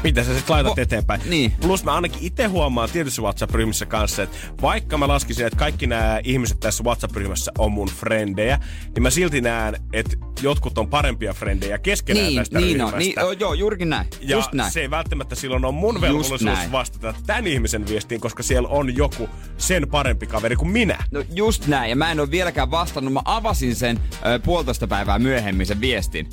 [0.04, 1.20] mitä sä sitten laitat Vo- eteenpäin?
[1.26, 1.52] niin.
[1.60, 6.20] Plus mä ainakin itse huomaan tietyssä WhatsApp-ryhmissä kanssa, että vaikka mä laskisin, että kaikki nämä
[6.24, 8.58] ihmiset tässä WhatsApp-ryhmässä on mun frendejä,
[8.94, 12.92] niin mä silti näen, että jotkut on parempia frendejä keskenään Niin, tästä niin on.
[12.92, 12.98] ryhmästä.
[12.98, 14.06] Niin, joo, joo, juurikin näin.
[14.20, 14.72] Ja Just näin.
[14.72, 19.28] se ei välttämättä silloin ole mun velvollisuus vastata tämän ihmisen viestiin, koska siellä on joku
[19.58, 21.04] sen parempi kaveri kuin minä.
[21.10, 23.12] No just näin, ja mä en ole vieläkään vastannut.
[23.12, 26.26] Mä avasin sen ö, puolitoista päivää myöhemmin sen viestin.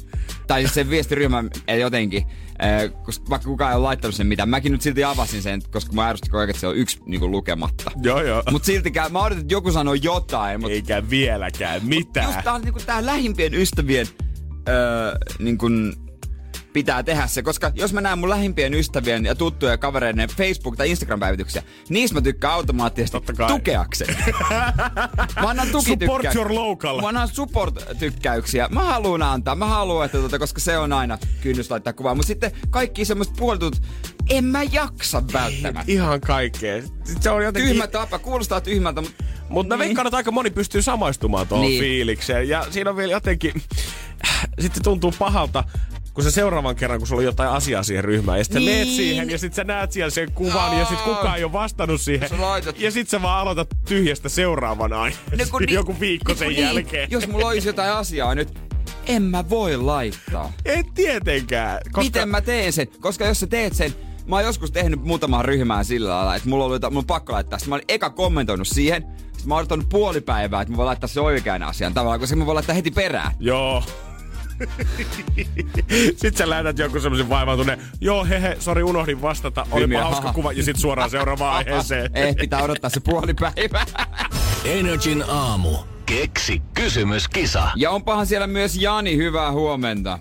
[0.47, 2.23] Tai siis sen viestiryhmän jotenkin,
[2.83, 4.49] ö, koska vaikka kukaan ei ole laittanut sen mitään.
[4.49, 6.17] Mäkin nyt silti avasin sen, koska mä ajan,
[6.49, 7.91] että se on yksi niinku, lukematta.
[8.03, 8.43] Joo, joo.
[8.51, 12.25] Mut siltikään, mä odotin, että joku sanoo jotain, mutta Eikä vieläkään mitään.
[12.27, 14.07] just tää on niinku tää lähimpien ystävien
[14.69, 16.06] öö, niin kun
[16.73, 20.89] pitää tehdä se, koska jos mä näen mun lähimpien ystävien ja tuttujen kavereiden Facebook- tai
[20.89, 24.17] Instagram-päivityksiä, niistä mä tykkään automaattisesti tukeakseen.
[25.41, 27.01] mä annan Support your local.
[27.01, 28.67] Mä annan support-tykkäyksiä.
[28.71, 29.55] Mä haluan antaa.
[29.55, 32.15] Mä haluan, että tota, koska se on aina kynnys laittaa kuvaa.
[32.15, 33.81] Mutta sitten kaikki semmoiset puolitut,
[34.29, 35.91] en mä jaksa välttämättä.
[35.91, 36.83] Ihan kaikkea.
[37.19, 37.71] Se on jotenkin...
[37.71, 39.79] Tyhmä tapa, kuulostaa tyhmältä, mutta Mutta mä Niin.
[39.87, 41.79] veikkaan, että aika moni pystyy samaistumaan tuohon Niin.
[41.81, 42.49] fiilikseen.
[42.49, 43.53] Ja siinä on vielä jotenkin...
[44.59, 45.63] Sitten tuntuu pahalta,
[46.17, 48.77] kun sä seuraavan kerran, kun sulla on jotain asiaa siihen ryhmään, ja sitten Niin.
[48.77, 52.01] meet siihen, ja sitten sä näet siellä sen kuvan, ja sitten kukaan ei ole vastannut
[52.01, 52.29] siihen.
[52.31, 55.15] Laitat- Ja sitten sä vaan aloitat tyhjästä seuraavan aina.
[55.39, 57.11] No kun ni- Joku viikko sen niin, jälkeen.
[57.11, 58.59] Jos mulla olisi jotain asiaa nyt,
[59.07, 60.53] En mä voi laittaa.
[60.65, 61.79] Ei tietenkään.
[61.85, 62.01] Koska...
[62.01, 62.87] Miten mä teen sen?
[63.01, 63.93] Koska jos sä teet sen,
[64.25, 67.59] mä oon joskus tehnyt muutamaa ryhmää sillä lailla, että mulla oli, mulla pakko laittaa.
[67.59, 69.01] Sitten mä olin eka kommentoinut siihen.
[69.31, 72.35] Sitten mä oon odottanut puoli päivää, että mä voin laittaa se oikean asian tavallaan, koska
[72.35, 73.31] mä voin laittaa heti perään.
[73.39, 73.83] Joo.
[76.11, 80.63] Sitten sä lähetät joku semmoisen vaivautuneen, joo hehe, sori unohdin vastata, oli hauska kuva ja
[80.63, 82.11] sitten suoraan seuraavaan aiheeseen.
[82.13, 83.85] Ei, pitää odottaa se puoli päivää.
[84.65, 85.77] Energin aamu.
[86.05, 87.71] Keksi kysymys, kisa.
[87.75, 90.19] Ja onpahan siellä myös Jani, hyvää huomenta.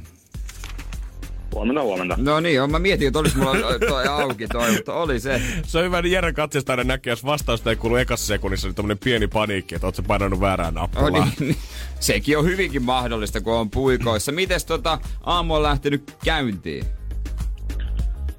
[1.56, 2.14] Huomenta, huomenta.
[2.18, 3.56] No niin, on, mä mietin, että olisi mulla
[3.88, 5.42] toi auki toi, mutta oli se.
[5.62, 8.74] Se on hyvä, niin Jere katseesta aina näkee, jos vastausta ei kuulu ekassa sekunnissa, niin
[8.74, 11.06] tämmönen pieni paniikki, että oot sä painanut väärään nappulaa.
[11.06, 11.56] Oh, niin, niin.
[12.00, 14.32] Sekin on hyvinkin mahdollista, kun on puikoissa.
[14.32, 16.84] Mites tota aamu on lähtenyt käyntiin?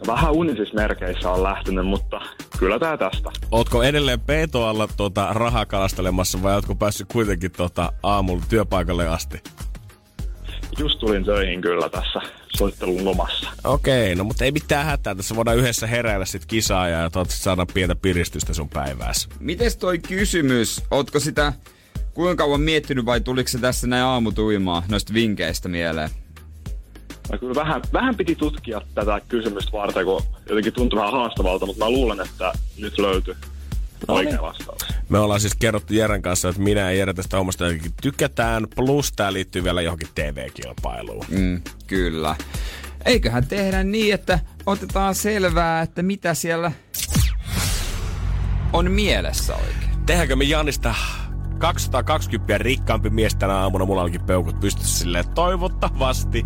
[0.08, 2.22] Vähän unisissa merkeissä on lähtenyt, mutta
[2.60, 3.32] kyllä tää tästä.
[3.52, 9.42] Ootko edelleen petoalla tota, rahaa kalastelemassa vai ootko päässyt kuitenkin tota, aamulla työpaikalle asti?
[10.78, 12.22] Just tulin töihin kyllä tässä
[12.58, 13.50] soittelun lomassa.
[13.64, 15.16] Okei, no mutta ei mitään hätää.
[15.16, 19.30] Tässä voidaan yhdessä heräillä sit kisaa ja toivottavasti saada pientä piristystä sun päiväässä.
[19.40, 20.84] Mites toi kysymys?
[20.92, 21.54] Ootko sitä
[22.14, 26.10] kuinka kauan miettinyt vai tuliko se tässä näin aamutuimaa noista vinkkeistä mieleen?
[27.32, 31.86] Mä kyllä vähän, vähän piti tutkia tätä kysymystä varten, kun jotenkin tuntui vähän haastavalta, mutta
[31.86, 33.36] mä luulen, että nyt löytyy
[34.08, 34.42] no oikea niin.
[34.42, 34.82] vastaus.
[35.10, 39.12] Me ollaan siis kerrottu Jeren kanssa, että minä ja Jere tästä hommasta jotenkin tykätään, plus
[39.12, 41.26] tää liittyy vielä johonkin TV-kilpailuun.
[41.30, 42.36] Mm, kyllä.
[43.06, 46.72] Eiköhän tehdä niin, että otetaan selvää, että mitä siellä
[48.74, 50.06] on mielessä oikein.
[50.06, 50.96] Tehdäänkö me Janista
[51.58, 56.46] 220 rikkaampi mies tänä aamuna, mulla onkin peukut pystyssä silleen toivottavasti.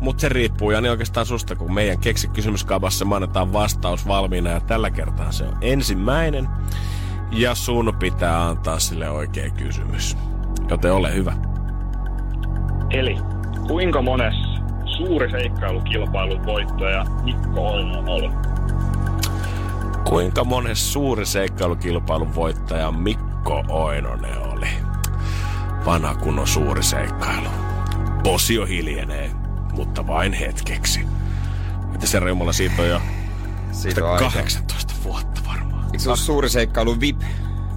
[0.00, 4.60] Mutta se riippuu Jani oikeastaan susta, kun meidän keksi kysymyskaupassa me annetaan vastaus valmiina ja
[4.60, 6.48] tällä kertaa se on ensimmäinen.
[7.30, 10.16] Ja sun pitää antaa sille oikea kysymys.
[10.68, 11.32] Joten ole hyvä.
[12.90, 13.16] Eli
[13.66, 14.34] kuinka mones
[14.84, 18.30] suuri seikkailukilpailun voittaja Mikko Oinonen oli?
[20.04, 24.68] Kuinka mones suuri seikkailukilpailun voittaja Mikko Oinonen oli?
[25.86, 27.48] Vanha kunnon suuri seikkailu.
[28.22, 29.39] Posio hiljenee
[29.72, 31.00] mutta vain hetkeksi.
[31.92, 33.00] Mitä se Reumalla siitä on jo
[33.72, 35.04] siitä on 18 aika.
[35.04, 35.84] vuotta varmaan.
[35.84, 37.22] Eikö se ole suuri seikkailu VIP?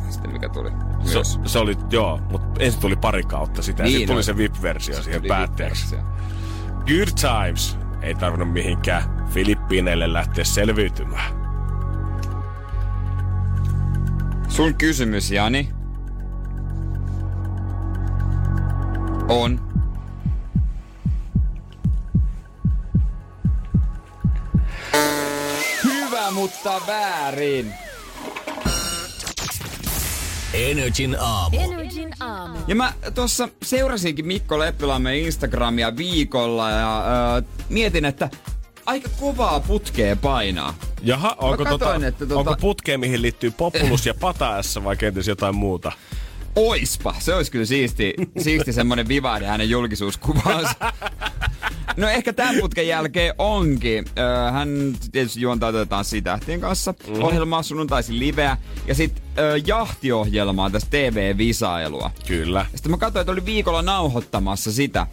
[0.09, 0.71] Sitten mikä tuli
[1.05, 3.83] se, se, oli, joo, mutta ensin tuli pari kautta sitä.
[3.83, 5.95] Niin, sitten tuli se VIP-versio siihen päätteeksi.
[6.85, 7.77] Good times.
[8.01, 11.43] Ei tarvinnut mihinkään Filippiineille lähteä selviytymään.
[14.47, 15.69] Sun kysymys, Jani,
[19.29, 19.72] on
[26.43, 27.73] mutta väärin.
[30.53, 31.57] Energin aamu.
[31.59, 32.57] Energin aamu.
[32.67, 36.97] Ja mä tuossa seurasinkin Mikko Leppilamme Instagramia viikolla ja
[37.37, 38.29] äh, mietin, että
[38.85, 40.73] aika kovaa putkea painaa.
[41.01, 42.39] Jaha, onko, katoin, tota, että tota...
[42.39, 45.91] onko putkea, mihin liittyy Populus ja Pataessa vai kenties jotain muuta?
[46.55, 50.75] Oispa, se olisi kyllä siisti, siisti semmonen vivaide hänen julkisuuskuvaansa.
[51.97, 54.05] No ehkä tämän putken jälkeen onkin.
[54.51, 56.93] hän tietysti juontaa otetaan siitä tähtien kanssa.
[57.07, 57.23] Mm.
[57.23, 58.57] Ohjelmaa sunnuntaisin liveä.
[58.87, 59.23] Ja sitten
[59.65, 62.11] jahtiohjelmaa tästä TV-visailua.
[62.27, 62.65] Kyllä.
[62.75, 65.07] Sitten mä katsoin, että oli viikolla nauhoittamassa sitä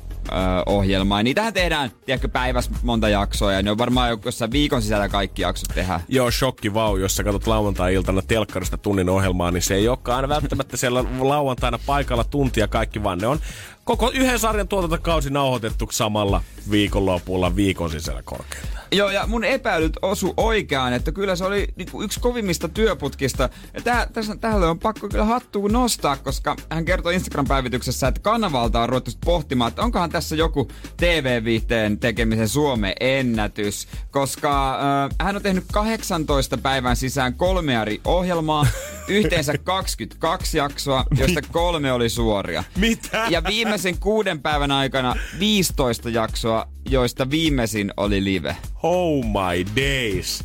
[0.67, 1.23] ohjelmaa.
[1.23, 5.69] Niitähän tehdään, tiedätkö, päivässä monta jaksoa ja ne on varmaan jossain viikon sisällä kaikki jaksot
[5.75, 6.01] tehdään.
[6.09, 10.29] Joo, shokki vau, jos sä katsot lauantai-iltana telkkarista tunnin ohjelmaa, niin se ei olekaan aina
[10.29, 13.41] välttämättä siellä lauantaina paikalla tuntia kaikki, vaan ne on
[13.85, 18.80] koko yhden sarjan tuotantokausi nauhoitettu samalla viikonlopulla viikon sisällä korkeintaan.
[18.93, 23.49] Joo, ja mun epäilyt osu oikeaan, että kyllä se oli niinku yksi kovimmista työputkista.
[23.75, 28.81] Ja tää, tässä, tälle on pakko kyllä hattuun nostaa, koska hän kertoi Instagram-päivityksessä, että kanavalta
[28.81, 33.89] on ruvettu pohtimaan, että onkohan tässä joku TV-viihteen tekemisen Suomen ennätys.
[34.11, 38.67] Koska äh, hän on tehnyt 18 päivän sisään kolme eri ohjelmaa,
[39.09, 42.65] yhteensä 22 jaksoa, joista kolme oli suoria.
[42.77, 43.27] Mitä?
[43.29, 48.57] Ja viimeisen kuuden päivän aikana 15 jaksoa, joista viimeisin oli live.
[48.83, 50.45] Oh my days.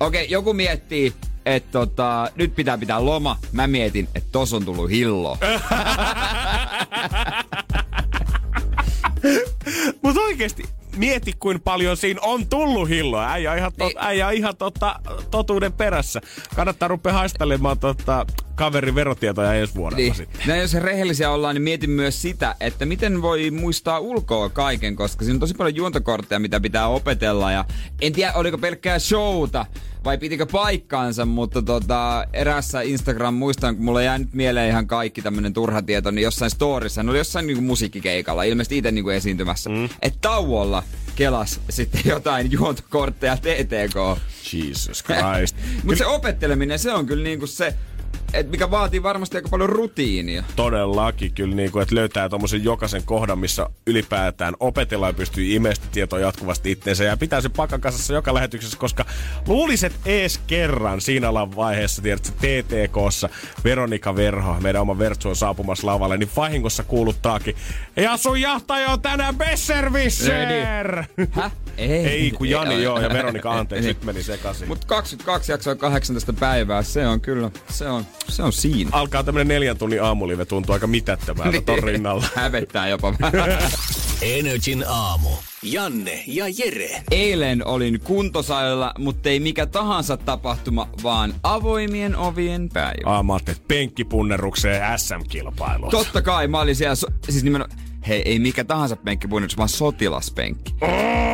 [0.00, 1.12] Okei, okay, joku miettii,
[1.46, 3.38] että tota, nyt pitää pitää loma.
[3.52, 5.38] Mä mietin, että tos on tullut hillo.
[10.02, 10.62] Mutta oikeesti,
[10.96, 13.32] mieti kuin paljon siinä on tullut hilloa.
[13.32, 14.04] Äijä ihan, tot, niin.
[14.04, 16.20] äijä ihan totta, totuuden perässä.
[16.56, 18.26] Kannattaa rupea haistelemaan tota,
[18.56, 20.28] kaverin verotietoja ensi vuodella Niin.
[20.46, 25.24] Näin, jos rehellisiä ollaan, niin mietin myös sitä, että miten voi muistaa ulkoa kaiken, koska
[25.24, 27.52] siinä on tosi paljon juontokortteja, mitä pitää opetella.
[27.52, 27.64] Ja
[28.00, 29.66] en tiedä, oliko pelkkää showta
[30.04, 35.22] vai pitikö paikkaansa, mutta tota, erässä Instagram muistan, kun mulla jäi nyt mieleen ihan kaikki
[35.22, 39.84] tämmönen turha tieto, niin jossain storissa, oli jossain niinku musiikkikeikalla, ilmeisesti itse niinku esiintymässä, mm.
[39.84, 40.82] että tauolla
[41.16, 44.20] kelas sitten jotain juontokortteja TTK.
[44.52, 45.56] Jesus Christ.
[45.84, 47.74] Mutta se opetteleminen, se on kyllä niinku se,
[48.32, 50.44] et mikä vaatii varmasti aika paljon rutiinia.
[50.56, 55.86] Todellakin kyllä, niin kuin, että löytää tuommoisen jokaisen kohdan, missä ylipäätään opetellaan ja pystyy imestä
[55.92, 59.04] tietoa jatkuvasti itteensä ja pitää se pakan kasassa joka lähetyksessä, koska
[59.46, 63.28] luuliset ees kerran siinä ollaan vaiheessa, tiedätkö, TTKssa
[63.64, 67.56] Veronika Verho, meidän oma Vertsu on saapumassa lavalle, niin vahingossa kuuluttaakin,
[67.96, 71.04] ja sun jahtaja on tänään Besserwisser!
[71.30, 71.52] Häh?
[71.78, 72.06] Ei.
[72.06, 74.68] Ei, kun Jani Ei, joo ja Veronika anteeksi, nyt meni sekaisin.
[74.68, 78.90] Mut 22 jaksoa 18 päivää, se on kyllä, se on, se on siinä.
[78.92, 82.24] Alkaa tämmönen neljän tunnin aamulive, tuntuu aika mitättömältä ton rinnalla.
[82.36, 83.14] Hävettää jopa.
[84.22, 85.28] Energin aamu.
[85.62, 87.02] Janne ja Jere.
[87.10, 93.00] Eilen olin kuntosalilla, mutta ei mikä tahansa tapahtuma, vaan avoimien ovien päivä.
[93.10, 93.32] Aa, mä
[93.68, 95.90] penkkipunnerukseen SM-kilpailut.
[95.90, 97.78] Totta kai, mä olin siellä, so- siis nimenomaan,
[98.08, 100.74] hei, ei mikä tahansa penkki punnus, vaan sotilaspenkki.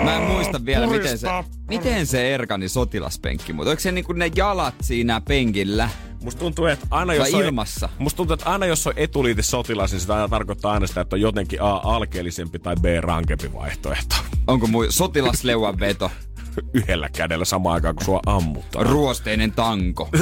[0.04, 1.28] Mä en muista vielä, miten se,
[1.68, 5.88] miten se erkani sotilaspenkki, mutta onko se niinku ne jalat siinä penkillä?
[6.22, 7.88] Musta tuntuu, että aina jos on, ilmassa?
[7.98, 11.16] Musta tuntuu, että aina jos on etuliite sotilas, niin sitä aina tarkoittaa aina sitä, että
[11.16, 14.16] on jotenkin A alkeellisempi tai B rankempi vaihtoehto.
[14.46, 16.10] Onko muu sotilasleuan veto?
[16.74, 18.86] Yhdellä kädellä samaan aikaan, kun sua ammutaan.
[18.86, 20.08] Ruosteinen tanko.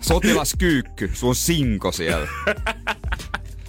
[0.00, 2.28] Sotilaskyykky, sun on sinko siellä.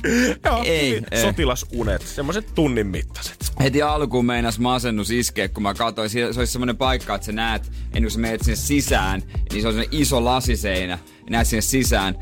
[0.45, 1.21] Joo, ei, hyvin ei.
[1.21, 3.51] Sotilasunet, semmoiset tunnin mittaiset.
[3.59, 6.09] Heti alkuun meinas masennus iskeä, kun mä katsoin.
[6.09, 9.61] Siellä- Se olisi semmoinen paikka, että sä näet, ennen kuin sä menet sinne sisään, niin
[9.61, 12.15] se on semmoinen iso lasiseinä, ja näet sinne sisään.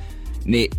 [0.45, 0.71] Niin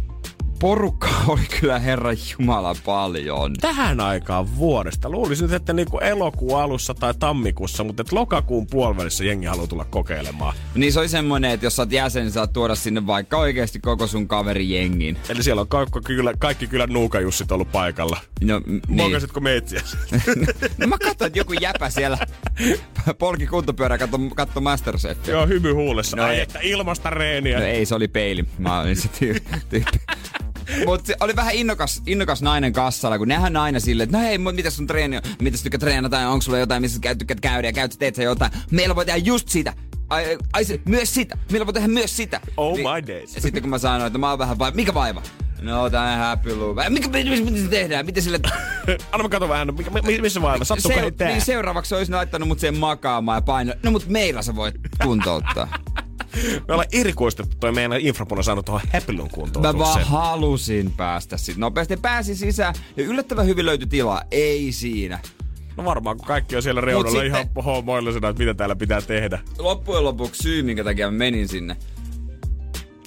[0.63, 3.55] porukka oli kyllä herran jumala paljon.
[3.61, 5.11] Tähän aikaan vuodesta.
[5.11, 10.55] Luulisin että niinku elokuun alussa tai tammikuussa, mutta lokakuun puolivälissä jengi haluaa tulla kokeilemaan.
[10.75, 13.81] Niin se oli semmoinen, että jos sä oot jäsen, niin saat tuoda sinne vaikka oikeasti
[13.81, 15.17] koko sun kaverijengin.
[15.29, 18.19] Eli siellä on kaikki kyllä, kaikki kyllä nuukajussit ollut paikalla.
[18.45, 18.83] No, m- niin.
[18.89, 19.83] Mokasitko meitsiä?
[20.79, 22.19] no mä katsoin, että joku jäpä siellä
[23.19, 25.35] polki kuntopyörää, katso, katso Masterchefia.
[25.35, 26.17] Joo, hymy huulessa.
[26.17, 27.59] No Ai, että ilmasta reeniä.
[27.59, 28.45] No ei, se oli peili.
[28.59, 30.01] Mä olin se tyy- tyyppi.
[30.87, 34.39] Mutta se oli vähän innokas, innokas nainen kassalla, kun nehän aina silleen, että no hei,
[34.39, 35.23] mut mitäs sun treeni on?
[35.43, 36.17] Mitäs tykkää treenata?
[36.17, 38.53] Ja onko sulla jotain, missä sä tykkäät käydä ja käyt, teet sä jotain?
[38.71, 39.73] Meillä voi tehdä just sitä.
[40.11, 41.39] Ai, ai se, myös sitä.
[41.51, 42.41] Meillä voi tehdä myös sitä.
[42.57, 43.33] Oh Niin- my days.
[43.33, 44.77] Sitten kun mä sanoin, että mä oon vähän vaiva.
[44.77, 45.23] Mikä vaiva?
[45.61, 46.75] No, tää häpylu.
[46.89, 48.07] Mikä, mitä, mitä se tehdään?
[48.07, 48.41] Miten sille...
[49.13, 50.65] Anna mä katon vähän, no, mikä, mi- missä vaiva?
[50.65, 51.29] Sattuuko Seu- tää?
[51.29, 53.75] niin seuraavaksi olisi laittanut mut siihen makaamaan ja paino.
[53.83, 55.69] No mut meillä sä voit kuntouttaa.
[56.68, 59.78] Me ollaan erikoistettu toi meidän infrapuna saanut tuohon häpylyn Mä kuntoutukseen.
[59.78, 61.97] vaan halusin päästä sit nopeasti.
[61.97, 64.22] Pääsin sisään ja yllättävän hyvin löytyi tilaa.
[64.30, 65.18] Ei siinä.
[65.76, 69.39] No varmaan, kun kaikki on siellä reunalla sitten- ihan homoillisena, että mitä täällä pitää tehdä.
[69.59, 71.76] Loppujen lopuksi syy, minkä takia mä menin sinne,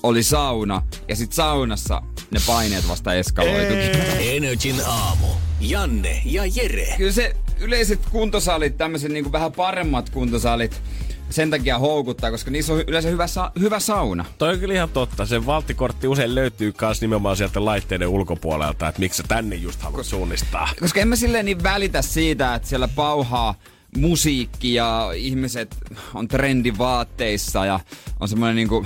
[0.04, 0.82] oli sauna.
[1.08, 2.02] Ja sit saunassa
[2.32, 4.02] ne paineet vasta eskaloitukin.
[4.20, 5.28] Energin aamu.
[5.62, 6.88] Janne ja Jere.
[6.98, 10.82] Kyllä se yleiset kuntosalit, tämmöiset niinku vähän paremmat kuntosalit,
[11.30, 14.26] sen takia houkuttaa, koska niissä on yleensä hyvä, sa- hyvä sauna.
[14.38, 15.26] Toi on kyllä ihan totta.
[15.26, 20.06] Se valttikortti usein löytyy myös nimenomaan sieltä laitteiden ulkopuolelta, että miksi sä tänne just haluat
[20.06, 20.70] suunnistaa.
[20.80, 23.56] Koska en mä silleen niin välitä siitä, että siellä pauhaa
[23.98, 25.76] musiikki ja ihmiset
[26.14, 27.80] on trendivaatteissa ja
[28.20, 28.86] on semmoinen niinku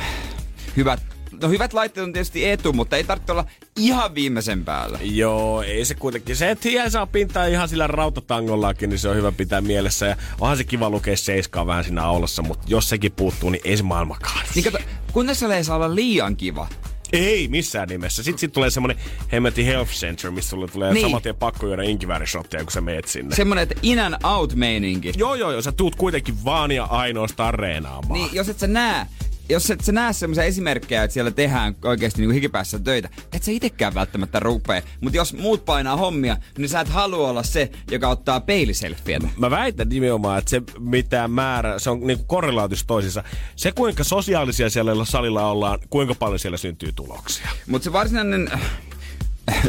[0.77, 0.99] hyvät,
[1.41, 4.99] no hyvät laitteet on tietysti etu, mutta ei tarvitse olla ihan viimeisen päällä.
[5.01, 6.35] Joo, ei se kuitenkin.
[6.35, 10.05] Se, että ihan saa pintaa ihan sillä rautatangollakin, niin se on hyvä pitää mielessä.
[10.05, 13.77] Ja onhan se kiva lukea seiskaa vähän siinä aulassa, mutta jos sekin puuttuu, niin ei
[13.77, 14.45] se maailmakaan.
[14.55, 14.77] Niin kato,
[15.11, 16.67] kunnes se ei saa olla liian kiva.
[17.13, 18.23] Ei missään nimessä.
[18.23, 18.97] Sitten sit tulee semmonen
[19.31, 21.05] hemmetin health center, missä sulle tulee Niin.
[21.05, 23.31] saman tien pakko juoda inkiväärisotteja, kun sä meet sinne.
[23.31, 23.35] Se...
[23.35, 25.13] Semmonen, että in and out meininki.
[25.17, 25.61] Joo, joo, joo.
[25.61, 28.13] Sä tuut kuitenkin vaan ja ainoastaan reenaamaan.
[28.21, 29.05] Niin, jos et sä näe,
[29.49, 33.51] jos et sä näe semmoisia esimerkkejä, että siellä tehdään oikeasti niinku hikipäässä töitä, et sä
[33.51, 34.83] itekään välttämättä rupee.
[35.01, 39.27] Mutta jos muut painaa hommia, niin sä et halua olla se, joka ottaa peiliselfietä.
[39.37, 43.23] Mä väitän nimenomaan, että se mitä määrä, se on niinku korrelaatus toisissa.
[43.55, 47.47] Se kuinka sosiaalisia siellä salilla ollaan, kuinka paljon siellä syntyy tuloksia.
[47.67, 48.61] Mutta se varsinainen äh,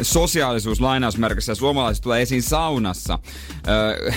[0.01, 3.19] sosiaalisuus lainausmerkissä suomalaiset tulee esiin saunassa.
[3.67, 4.11] Öö,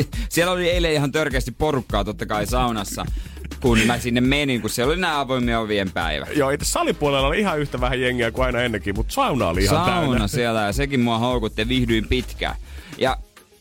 [0.28, 3.06] siellä oli eilen ihan törkeästi porukkaa totta kai saunassa,
[3.62, 6.26] kun mä sinne menin, kun siellä oli nämä avoimien ovien päivä.
[6.36, 9.76] Joo, itse salipuolella oli ihan yhtä vähän jengiä kuin aina ennenkin, mutta sauna oli ihan
[9.76, 10.28] Sauna täynnä.
[10.28, 12.56] siellä ja sekin mua houkutti ja viihdyin pitkään.
[12.98, 13.16] Ja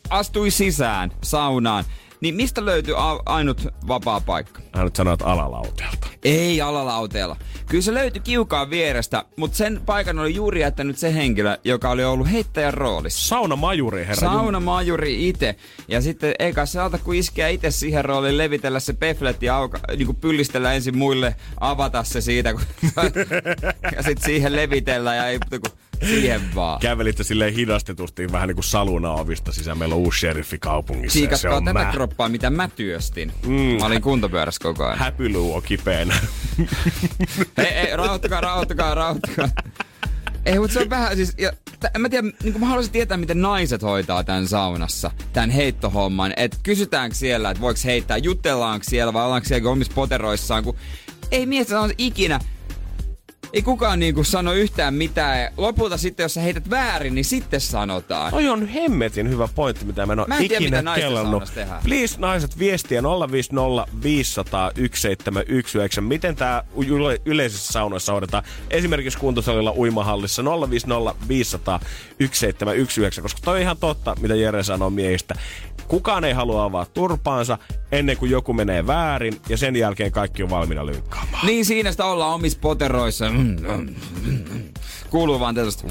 [0.09, 1.83] astui sisään saunaan.
[2.22, 4.61] Niin mistä löytyi a- ainut vapaa paikka?
[4.84, 6.07] Nyt sanoit alalauteelta.
[6.24, 7.36] Ei alalauteella.
[7.69, 12.03] Kyllä se löytyi kiukaan vierestä, mutta sen paikan oli juuri jättänyt se henkilö, joka oli
[12.03, 13.28] ollut heittäjän roolissa.
[13.28, 14.15] Saunamajuri, herra.
[14.15, 15.55] Saunamajuri itse.
[15.88, 19.80] Ja sitten eikä se alta kuin iskeä itse siihen rooliin, levitellä se pefletti ja auka,
[19.97, 22.61] niin kuin pyllistellä ensin muille, avata se siitä, kun,
[23.95, 25.72] ja sitten siihen levitellä ja ei kun
[26.05, 26.79] siihen vaan.
[26.79, 29.77] Kävelitte silleen hidastetusti vähän niin kuin saluna ovista sisään.
[29.77, 31.19] Meillä on uusi sheriffi kaupungissa.
[31.19, 31.91] Siikatkaa tätä mä.
[31.91, 33.31] kroppaa, mitä mä työstin.
[33.45, 33.53] Mm.
[33.79, 34.97] Mä olin kuntopyörässä koko ajan.
[34.97, 36.15] Häpyluu on kipeänä.
[37.57, 39.49] ei, ei, rauhoittakaa, rauhoittakaa, rauhoittakaa.
[40.45, 43.17] Ei, mutta se on vähän siis, ja, t- en mä tiedä, niin mä haluaisin tietää,
[43.17, 46.33] miten naiset hoitaa tämän saunassa, tämän heittohomman.
[46.37, 50.75] Että kysytäänkö siellä, että voiko heittää, jutellaanko siellä vai ollaanko siellä omissa poteroissaan, kun
[51.31, 52.39] ei miestä on ikinä,
[53.53, 55.53] ei kukaan niinku sano yhtään mitään.
[55.57, 58.31] Lopulta sitten, jos sä heität väärin, niin sitten sanotaan.
[58.31, 61.07] Toi on hemmetin hyvä pointti, mitä mä en ole Mä en tiedä, ikinä mitä naisten
[61.07, 61.43] kellannut.
[61.83, 66.01] Please naiset viestiä 050 500 1719.
[66.01, 68.43] Miten tää yle- yleisissä saunoissa hoidetaan?
[68.69, 73.21] Esimerkiksi kuntosalilla uimahallissa 050 500 1719.
[73.21, 75.35] Koska toi on ihan totta, mitä Jere sanoo miehistä.
[75.87, 77.57] Kukaan ei halua avaa turpaansa
[77.91, 81.30] ennen kuin joku menee väärin ja sen jälkeen kaikki on valmiina lynkkaamaan.
[81.43, 83.29] Niin siinä sitä ollaan omissa poteroissa.
[83.29, 84.61] Mm, mm, mm.
[85.09, 85.87] Kuuluu vaan tietysti.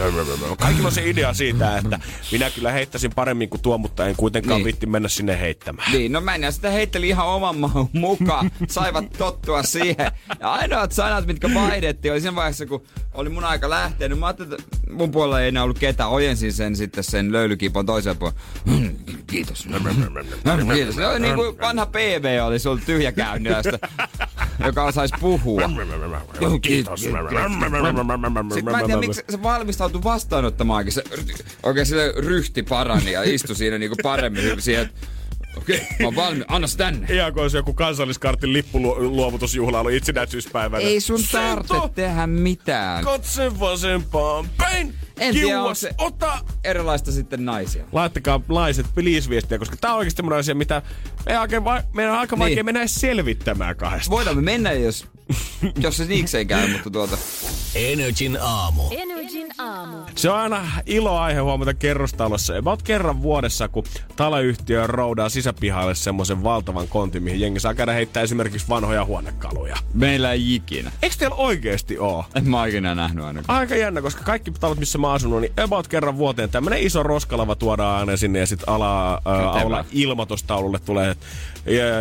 [0.59, 2.01] Kaikilla on se idea siitä, että
[2.32, 4.64] minä kyllä heittäisin paremmin kuin tuo, mutta en kuitenkaan Niin.
[4.64, 5.92] vitti mennä sinne heittämään.
[5.92, 8.51] Niin, no mä en sitä heitteli ihan oman maun mukaan.
[8.68, 10.12] Saivat tottua siihen.
[10.40, 12.82] Ja ainoat sanat, mitkä vaihdettiin, oli siinä vaiheessa, kun
[13.14, 14.08] oli mun aika lähteä.
[14.08, 16.11] Niin mä ajattelin, että mun puolella ei enää ollut ketään.
[16.11, 18.40] Ojensin sen sitten sen löylykipon toiseen puolelle.
[18.64, 18.96] Mm,
[19.26, 19.66] Kiitos.
[19.66, 19.74] Mm,
[20.74, 20.94] Kiitos.
[20.94, 23.78] Se oli niin kuin vanha PV oli, se oli tyhjä käynnöstä,
[24.64, 25.62] joka osaisi puhua.
[26.62, 27.00] Kiitos.
[27.00, 30.92] Sitten mä en tiedä, miksi se valmistautui vastaanottamaankin.
[30.92, 31.04] Se
[31.62, 35.06] oikein sille ryhti parani ja istui siinä niinku paremmin siihen, että
[35.61, 37.06] okei, mä oon valmis, anna se tänne.
[37.14, 40.82] Ihan kuin olisi joku kansalliskartin lippuluovutusjuhla ollut itsenäisyyspäivänä.
[40.82, 43.04] Ei sun tarvitse tehdä mitään.
[43.04, 44.94] Katse vasempaan päin.
[45.21, 46.39] En tiedä, onko Kiuas, se- ota.
[46.64, 47.85] Erilaista sitten naisia.
[47.93, 50.83] Laittakaa naiset please viestiä, koska tää on oikeasti semmoinen asia, mitä
[51.27, 52.64] me oikein va- meidän on aika vaikea Niin.
[52.64, 54.11] mennä edes selvittämään kahdesta.
[54.11, 55.07] Voidaan me mennä, jos,
[55.83, 57.16] jos se niikseen käy, mutta tuota...
[57.75, 58.83] Energin aamu.
[58.91, 59.97] Energin aamu.
[60.16, 62.57] Se on aina iloaihe huomata kerrostalossa.
[62.59, 63.85] About kerran vuodessa, kun
[64.16, 69.77] taloyhtiö roudaa sisäpihalle semmoisen valtavan kontin, mihin jengi saa käydä heittää esimerkiksi vanhoja huonekaluja.
[69.95, 70.93] Meillä ei ikinä.
[71.03, 72.25] Eikö teillä oikeesti oo?
[72.35, 73.59] En mä oon ikinä nähnyt ainakaan.
[73.59, 77.02] Aika jännä, koska kaikki talot, missä mä oon asunut, niin about kerran vuoteen tämmönen iso
[77.02, 79.18] roskalava tuodaan aina sinne ja sit ala, ä,
[79.50, 81.16] aula ilmoitustaululle tulee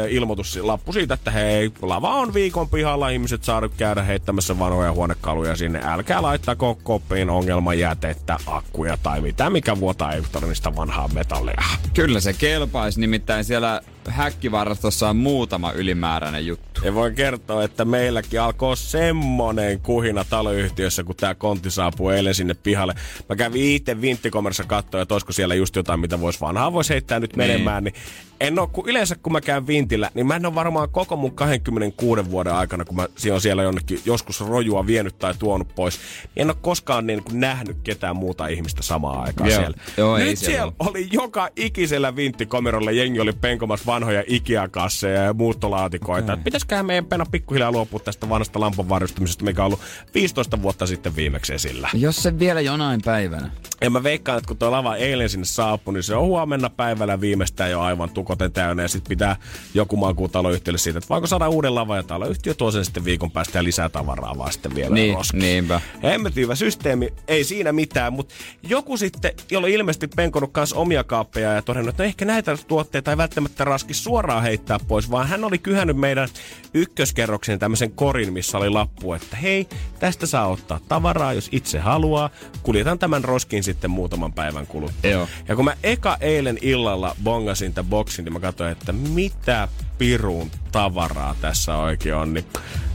[0.10, 5.82] ilmoituslappu siitä, että hei, lava on viikon pihalla, ihmiset saa käydä heittämässä vanhoja huonekaluja sinne.
[5.84, 11.64] Älkää laittako koppiin ongelmajätettä, akkuja tai mitä, mikä vuotaa elektronista vanhaa metallia.
[11.94, 16.82] Kyllä se kelpaisi, nimittäin siellä häkkivarastossa on muutama ylimääräinen juttu.
[16.84, 22.54] Ja voin kertoa, että meilläkin alkoi semmonen kuhina taloyhtiössä, kun tää kontti saapui eilen sinne
[22.54, 22.96] pihalle.
[23.30, 27.20] Mä kävin itse vinttikomerissa katsoa, että olisiko siellä just jotain, mitä vois vanhaa vois heittää
[27.20, 27.84] nyt menemään.
[27.84, 27.94] Niin
[28.40, 31.36] en oo, kun yleensä kun mä käyn vintillä, niin mä en oo varmaan koko mun
[31.36, 36.00] 26 vuoden aikana, kun mä on siellä jonnekin joskus rojua vienyt tai tuonut pois,
[36.36, 39.60] niin en oo koskaan niin kuin nähnyt ketään muuta ihmistä samaan aikaan Joo.
[39.60, 39.78] siellä.
[39.98, 46.34] Joo, nyt siellä siellä oli joka ikisellä vinttikomerolla jengi oli penkomassa vanhoja Ikea-kasseja ja muuttolaatikoita.
[46.34, 46.44] Okay.
[46.44, 49.80] Pitäisiköhän meidän pena pikkuhiljaa luopua tästä vanhasta lampon varustamisesta, mikä on ollut
[50.14, 51.90] 15 vuotta sitten viimeksi esillä.
[51.94, 53.52] Jos se vielä jonain päivänä.
[53.82, 57.22] Ja mä veikkaan, että kun tuo lava eilen sinne saapui, niin se on huomenna päivällä
[57.22, 58.84] viimeistään jo aivan tukoten täynnä.
[58.84, 59.36] Ja sitten pitää
[59.74, 63.32] joku maakuu taloyhtiölle siitä, että voiko saada uuden lava ja taloyhtiö tuo sen sitten viikon
[63.32, 65.40] päästä ja lisää tavaraa vaan sitten vielä Niin, roskiin.
[65.42, 65.82] niinpä.
[66.04, 71.54] Hemmetin hyvä systeemi, ei siinä mitään, mutta joku sitten, jolla ilmeisesti penkonut kanssa omia kaappeja
[71.54, 75.44] ja todennut, että no ehkä näitä tuotteita ei välttämättä raski suoraan heittää pois, vaan hän
[75.44, 76.30] oli kyhännyt meidän
[76.74, 79.68] ykköskerroksen tämmöisen korin, missä oli lappu, että hei,
[80.00, 82.30] tästä saa ottaa tavaraa, jos itse haluaa.
[82.64, 85.12] Kuljetan tämän roskin sitten muutaman päivän kuluttua.
[85.12, 85.28] Joo.
[85.48, 89.68] Ja kun mä eka eilen illalla bongasin tämän boksin, niin mä katsoin, että mitä
[89.98, 92.46] pirun tavaraa tässä oikein on, niin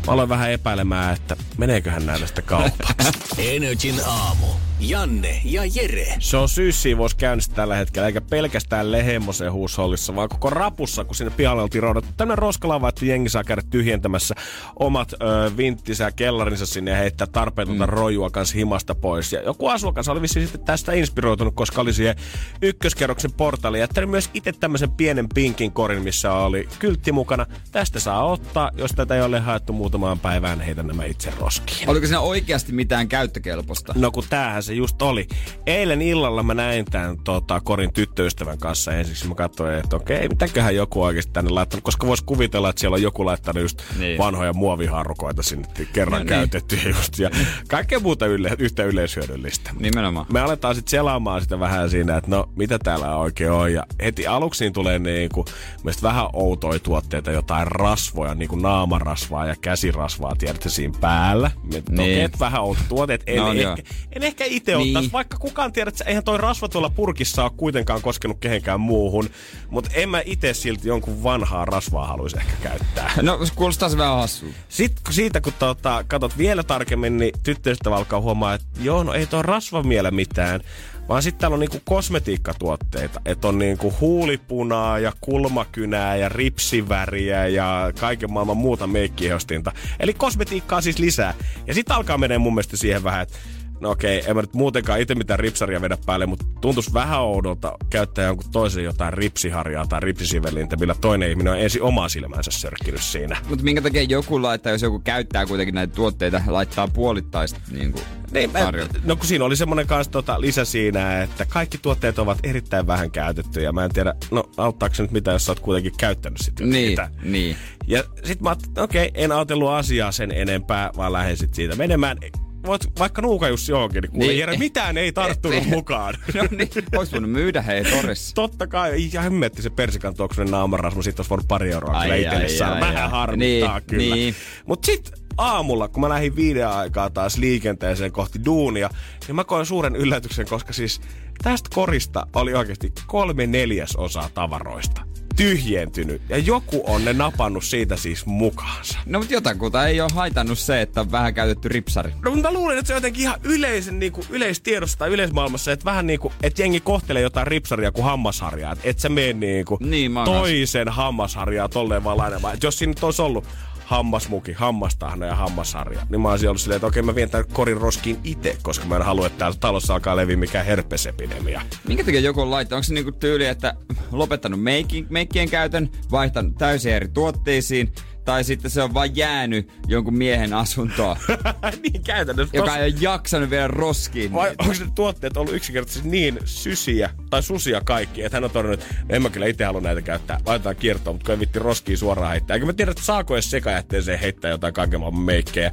[0.07, 3.12] mä aloin vähän epäilemään, että meneeköhän näillä sitten kaupaksi.
[3.57, 4.47] Energin aamu.
[4.81, 6.14] Janne ja Jere.
[6.18, 11.33] Se on syyssiivous käynnissä tällä hetkellä, eikä pelkästään Lehemmosen huushollissa, vaan koko rapussa, kun sinne
[11.37, 14.35] pihalle oltiin roudattu tämmöinen roskalava, että jengi saa käydä tyhjentämässä
[14.77, 15.16] omat ö,
[15.57, 17.93] vinttisä ja kellarinsa sinne ja heittää tarpeetonta mm.
[17.93, 19.33] rojua kanssa himasta pois.
[19.33, 22.16] Ja joku asukas oli vissiin sitten tästä inspiroitunut, koska oli siihen
[22.62, 27.47] ykköskerroksen portaali jättänyt myös itse tämmöisen pienen pinkin korin, missä oli kyltti mukana.
[27.75, 31.91] Tästä saa ottaa, jos tätä ei ole haettu muuta muutamaan päivään heitän nämä itse roskiin.
[31.91, 33.93] Oliko siinä oikeasti mitään käyttökelpoista?
[33.97, 35.29] No kun tämähän se just oli.
[35.66, 39.29] Eilen illalla mä näin tämän tota, Korin tyttöystävän kanssa ensiksi.
[39.29, 41.85] Mä katsoin, että okei, mitäköhän joku oikeasti tänne laittanut.
[41.85, 44.18] Koska vois kuvitella, että siellä on joku laittanut just Niin.
[44.18, 46.29] vanhoja muoviharukoita sinne kerran No niin.
[46.29, 47.18] käytettyjä just.
[47.18, 47.31] Ja
[47.68, 49.70] kaikkea muuta yle, yhtä yleishyödyllistä.
[49.79, 50.27] Nimenomaan.
[50.33, 53.72] Me aletaan sitten selaamaan sitä vähän siinä, että no mitä täällä oikein on.
[53.72, 55.45] Ja heti aluksi siinä tulee niinku,
[55.77, 61.50] mielestäni vähän outoja tuotteita, jotain rasvoja, niinku naamarasvaa ja käsirasvaa, tiedätte siinä päällä.
[61.70, 61.84] Niin.
[61.90, 62.30] niin.
[62.40, 63.22] vähän outo tuotteet.
[63.26, 63.70] En, No, joo.
[63.76, 64.88] ehkä, en ehkä itse Niin.
[64.88, 69.30] ottaisi, vaikka kukaan tiedä, että eihän toi rasva tuolla purkissa ole kuitenkaan koskenut kehenkään muuhun.
[69.70, 73.12] Mutta en mä itse silti jonkun vanhaa rasvaa haluaisi ehkä käyttää.
[73.22, 74.46] No, kuulostaa se vähän hassu.
[74.68, 79.12] Sitten kun siitä, kun tota, katot vielä tarkemmin, niin tyttöystävä alkaa huomaa, että joo, no
[79.12, 80.60] ei tuo rasva miele mitään.
[81.09, 83.20] Vaan sitten täällä on niinku kosmetiikkatuotteita.
[83.24, 89.72] Että on niinku huulipunaa ja kulmakynää ja ripsiväriä ja kaiken maailman muuta meikkihostinta.
[90.00, 91.34] Eli kosmetiikkaa siis lisää.
[91.66, 93.38] Ja sitten alkaa menee mun mielestä siihen vähän, että
[93.85, 97.78] No okei, en mä nyt muutenkaan itse mitään ripsaria vedä päälle, mutta tuntuisi vähän oudolta
[97.91, 103.03] käyttää jonkun toisen jotain ripsiharjaa tai ripsisivelintä, millä toinen ihminen on ensin omaa silmänsä sörkkinyt
[103.03, 103.37] siinä.
[103.49, 108.05] Mutta minkä takia joku laittaa, jos joku käyttää kuitenkin näitä tuotteita, laittaa puolittaista niin kuin
[108.32, 108.72] Niin, mä,
[109.05, 113.11] no kun siinä oli semmoinen kanssa tota, lisä siinä, että kaikki tuotteet ovat erittäin vähän
[113.11, 113.72] käytettyjä.
[113.72, 116.64] Mä en tiedä, no auttaako se nyt mitä, jos sä oot kuitenkin käyttänyt sitä.
[116.64, 117.11] Niin, sitä.
[117.22, 117.57] niin.
[117.87, 122.18] Ja sit mä okei, en ajatellut asiaa sen enempää, vaan lähdin sit siitä menemään.
[122.66, 124.38] Voit vaikka nuuka just johonkin, niin Niin.
[124.38, 125.68] Jere, mitään ei tarttunut Niin.
[125.68, 126.14] mukaan.
[126.34, 128.34] No niin, ois voinut myydä hei torissa.
[128.34, 132.30] Totta kai, ihan hemmetti se persikan tuoksunen naamarasma, sit olisi voinut pari euroa Ai, kyllä
[132.30, 133.10] ai, ai, Vähän ai.
[133.10, 134.14] harmittaa Niin, kyllä.
[134.14, 134.34] niin.
[134.66, 138.90] Mut sit aamulla, kun mä lähdin viiden aikaa taas liikenteeseen kohti duunia,
[139.26, 141.00] niin mä koin suuren yllätyksen, koska siis
[141.42, 145.02] tästä korista oli oikeasti kolme neljäsosaa tavaroista
[145.37, 146.22] tyhjentynyt.
[146.28, 148.99] Ja joku on ne napannut siitä siis mukaansa.
[149.07, 152.12] No mutta jotakuta ei ole haitannut se, että on vähän käytetty ripsari.
[152.24, 155.72] No mutta mä luulen, että se on jotenkin ihan yleisen, niin kuin, yleistiedossa tai yleismaailmassa,
[155.72, 158.72] että vähän niin kuin, että jengi kohtelee jotain ripsaria kuin hammasharjaa.
[158.72, 162.55] Että et sä mene niin kuin Niin, toisen hammasharjaa tolleen vaan lainemaan.
[162.55, 163.45] Että jos siinä nyt olisi ollut
[163.85, 167.76] hammasmuki, hammastahna ja hammasharja, niin mä olisin ollut silleen, että okei mä vien tämän korin
[167.76, 171.61] roskiin itse, koska mä en halua, että täällä talossa alkaa leviä mikään herpesepidemia.
[171.89, 172.78] Minkä takia joku on laittanut?
[172.78, 173.74] Onko se niinku tyyli, että
[174.12, 177.93] lopettanut meikki, meikkien käytön, vaihtanut täysin eri tuotteisiin,
[178.25, 181.16] tai sitten se on vaan jäänyt jonkun miehen asuntoon,
[181.83, 182.57] niin käytännössä.
[182.57, 184.33] joka tos- ei ole jaksanut vielä roskiin.
[184.33, 184.62] Vai niitä.
[184.62, 188.95] onko ne tuotteet ollut yksinkertaisesti niin sysiä tai susia kaikki, että hän on todennut, että
[189.09, 190.41] en mä kyllä itse halua näitä käyttää.
[190.47, 192.55] Laitetaan kiertoon, mutta kun ei vitti roskiin suoraan heittää.
[192.55, 195.72] Eikä mä tiedä, että saako edes sekajätteeseen heittää jotain kaiken maailman meikkejä.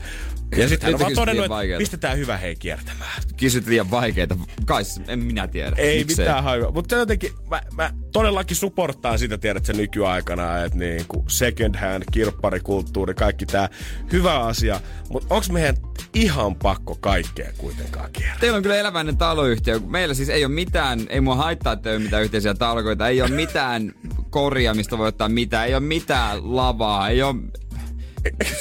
[0.58, 1.80] Ja sitten hän on vaan todennut, että vaikeeta.
[1.80, 3.24] pistetään hyvä hei kiertämään.
[3.38, 4.38] Kysyt liian vaikeita.
[4.66, 5.76] Kai en minä tiedä.
[5.78, 6.26] Ei Miksei?
[6.26, 6.72] mitään hajua.
[6.72, 13.14] Mutta jotenkin, mä, mä todellakin supporttaan sitä, tiedät sen nykyaikana, että niinku second hand, kirpparikulttuuri,
[13.14, 13.70] kaikki tää
[14.12, 14.82] hyvä asia.
[15.10, 15.76] Mutta onko meidän
[16.14, 18.39] ihan pakko kaikkea kuitenkaan kiertää?
[18.39, 19.80] Teillä on kyllä eläväinen taloyhtiö.
[19.88, 23.22] Meillä siis ei ole mitään, ei mua haittaa, että ei ole mitään yhteisiä talkoita, ei
[23.22, 23.93] ole mitään
[24.30, 27.36] koria, mistä voi ottaa mitään, ei ole mitään lavaa, ei ole...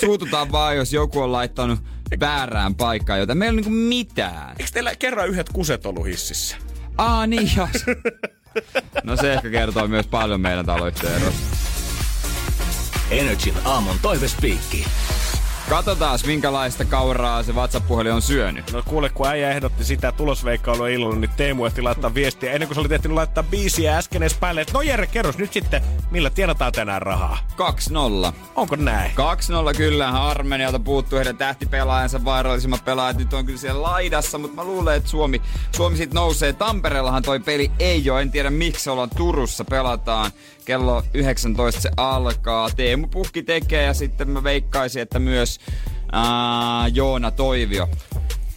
[0.01, 1.81] Suututaan vaan, jos joku on laittanut
[2.21, 3.39] väärään paikkaan jotain.
[3.39, 4.57] Meillä ei ole niinku mitään.
[4.59, 6.57] Eikö teillä kerran yhdet kuset ollut hississä?
[6.99, 7.85] Aa, niin jos.
[9.05, 11.57] No se ehkä kertoo myös paljon meidän taloyhtiön erosta.
[13.11, 14.87] Energin aamun toivespiikki.
[15.71, 18.73] Katsotaan, minkälaista kauraa se WhatsApp-puhelin on syönyt.
[18.73, 22.75] No kuule, kun äijä ehdotti sitä tulosveikkailua illalla, niin Teemu ehti laittaa viestiä ennen kuin
[22.75, 24.61] se oli tehty laittaa biisiä äsken edes päälle.
[24.61, 27.39] että No Jere, kerros nyt sitten, millä tienataan tänään rahaa.
[28.31, 28.33] 2-0.
[28.57, 29.11] Onko näin?
[29.11, 30.09] 2-0 kyllä.
[30.09, 35.11] Armenialta puuttuu heidän tähtipelaajansa, vaarallisimmat pelaajat nyt on kyllä siellä laidassa, mutta mä luulen, että
[35.11, 35.43] Suomi,
[35.77, 36.53] Suomi sit nousee.
[36.53, 40.31] Tampereellahan toi peli ei ole, en tiedä miksi ollaan Turussa, pelataan.
[40.71, 42.71] Kello 19 se alkaa.
[42.71, 45.61] Teemu Pukki tekee ja sitten mä veikkaisin, että myös
[46.13, 47.89] ää, Joona Toivio.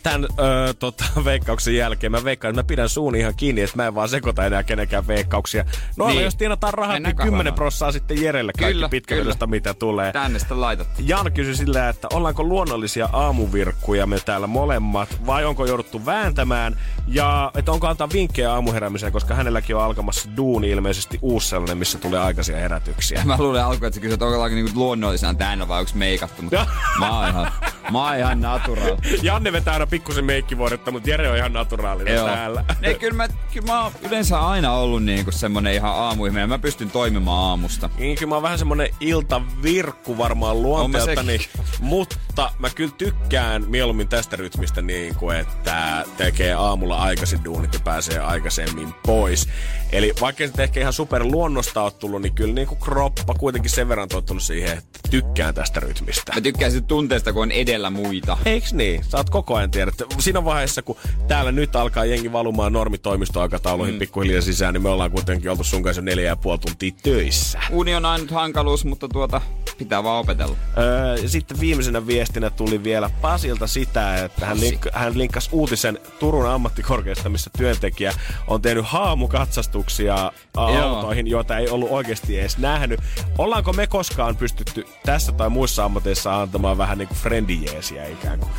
[0.04, 3.88] Tämän öö, tota, veikkauksen jälkeen mä veikkaan, että mä pidän suuni ihan kiinni, että mä
[3.88, 5.66] en vaan sekoita enää kenenkään veikkauksia.
[5.98, 6.24] No niin.
[6.24, 7.56] Jos tienataan rahat, Mennään niin 10 kahvaan.
[7.56, 10.12] prossaa sitten Jerelle kaikki Kyllä, mitä tulee.
[10.12, 10.88] Tänne sitä laitat.
[11.00, 17.52] Jan kysyi sillä, että ollaanko luonnollisia aamuvirkkuja me täällä molemmat, vai onko jouduttu vääntämään, ja
[17.56, 22.20] että onko antaa vinkkejä aamuheräämiseen, koska hänelläkin on alkamassa duuni ilmeisesti uusi sellainen, missä tulee
[22.20, 23.22] aikaisia herätyksiä.
[23.26, 26.68] Mä luulen alkuun, että sä kysyt, onko niinku luonnollisena tänne vai onko meikattu, mutta
[27.00, 27.52] mä oon ihan
[27.92, 28.98] Mä oon ihan natural.
[29.22, 32.28] Janne vetää aina pikkusen meikkivuodetta, mutta Jere on ihan naturaalinen Joo.
[32.28, 32.66] täällä.
[32.82, 36.50] Ei, kyllä, mä, kyllä mä oon yleensä aina ollut niinku semmonen ihan aamuihminen.
[36.50, 37.90] Mä pystyn toimimaan aamusta.
[37.98, 41.40] Niin, kyllä mä oon vähän semmonen iltavirkku varmaan luonteeltani,
[41.80, 47.80] mutta mä kyllä tykkään mieluummin tästä rytmistä niin kuin, että tekee aamulla aikaisin duunit ja
[47.80, 49.50] pääsee aikaisemmin pois.
[49.92, 53.72] Eli vaikka se ehkä ihan super luonnosta on tullut, niin kyllä niin kuin kroppa kuitenkin
[53.72, 56.32] sen verran tottunut siihen, että tykkään tästä rytmistä.
[56.36, 58.38] Mä tykkään siitä tunteesta, kun on edellä muita.
[58.46, 59.04] Eiks niin?
[59.04, 63.96] Sä oot koko ajan tiedä, että siinä vaiheessa, kun täällä nyt alkaa jengi valumaan normitoimistoaikatauluihin
[63.96, 64.00] mm.
[64.00, 67.60] pikkuhiljaa sisään, niin me ollaan kuitenkin oltu sun kanssa neljä ja puoli tuntia töissä.
[67.72, 69.42] Uni on ainut hankaluus, mutta tuota,
[69.78, 70.56] pitää vaan opetella.
[70.78, 76.00] Öö, ja sitten viimeisenä viestinä tuli vielä Pasilta sitä, että hän, link, hän linkkasi uutisen
[76.20, 78.14] Turun ammattikorkeasta, missä työntekijä
[78.48, 83.00] on tehnyt haamukatsastuksia autoihin, joita ei ollut oikeasti edes nähnyt.
[83.38, 88.52] Ollaanko me koskaan pystytty tässä tai muissa ammateissa antamaan vähän niin kuin friendijeesiä ikään kuin?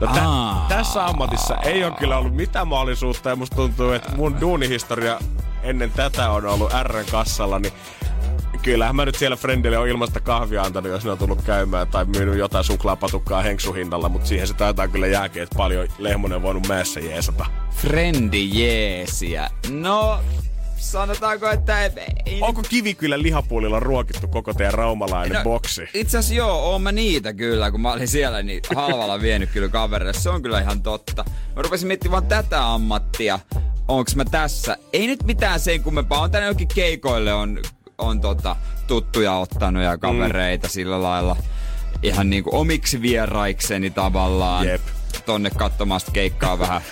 [0.00, 0.66] No tä, Aa.
[0.68, 5.18] tässä ammatissa ei ole kyllä ollut mitään mahdollisuutta ja musta tuntuu, että mun duunihistoria
[5.62, 7.72] ennen tätä on ollut Rn kassalla, niin
[8.62, 12.04] kyllähän mä nyt siellä Friendille on ilmasta kahvia antanut, jos ne on tullut käymään tai
[12.04, 16.68] myynyt jotain suklaapatukkaa henksuhinnalla, mutta siihen se taitaa kyllä jääkin, että paljon Lehmonen on voinut
[16.68, 17.46] mäessä jeesata.
[17.70, 19.50] Frendi jeesiä.
[19.70, 20.20] No,
[20.80, 21.90] sanotaanko, että ei,
[22.26, 25.82] ei Onko Kivikylän lihapuolilla ruokittu koko teidän raumalainen no, boksi?
[25.94, 29.68] Itse asiassa joo, oon mä niitä kyllä, kun mä olin siellä niin halvalla vienyt kyllä
[29.68, 30.12] kavereille.
[30.12, 31.24] Se on kyllä ihan totta.
[31.56, 33.38] Mä rupesin miettimään tätä ammattia.
[33.88, 34.76] Onks mä tässä?
[34.92, 36.20] Ei nyt mitään sen kummempaa.
[36.20, 37.58] On tänne jokin keikoille on,
[37.98, 38.56] on tota,
[38.86, 40.70] tuttuja ottanut ja kavereita mm.
[40.70, 41.36] sillä lailla.
[42.02, 44.66] Ihan niinku omiksi vieraikseni tavallaan.
[44.66, 44.80] Jep.
[45.26, 46.82] Tonne katsomaan keikkaa vähän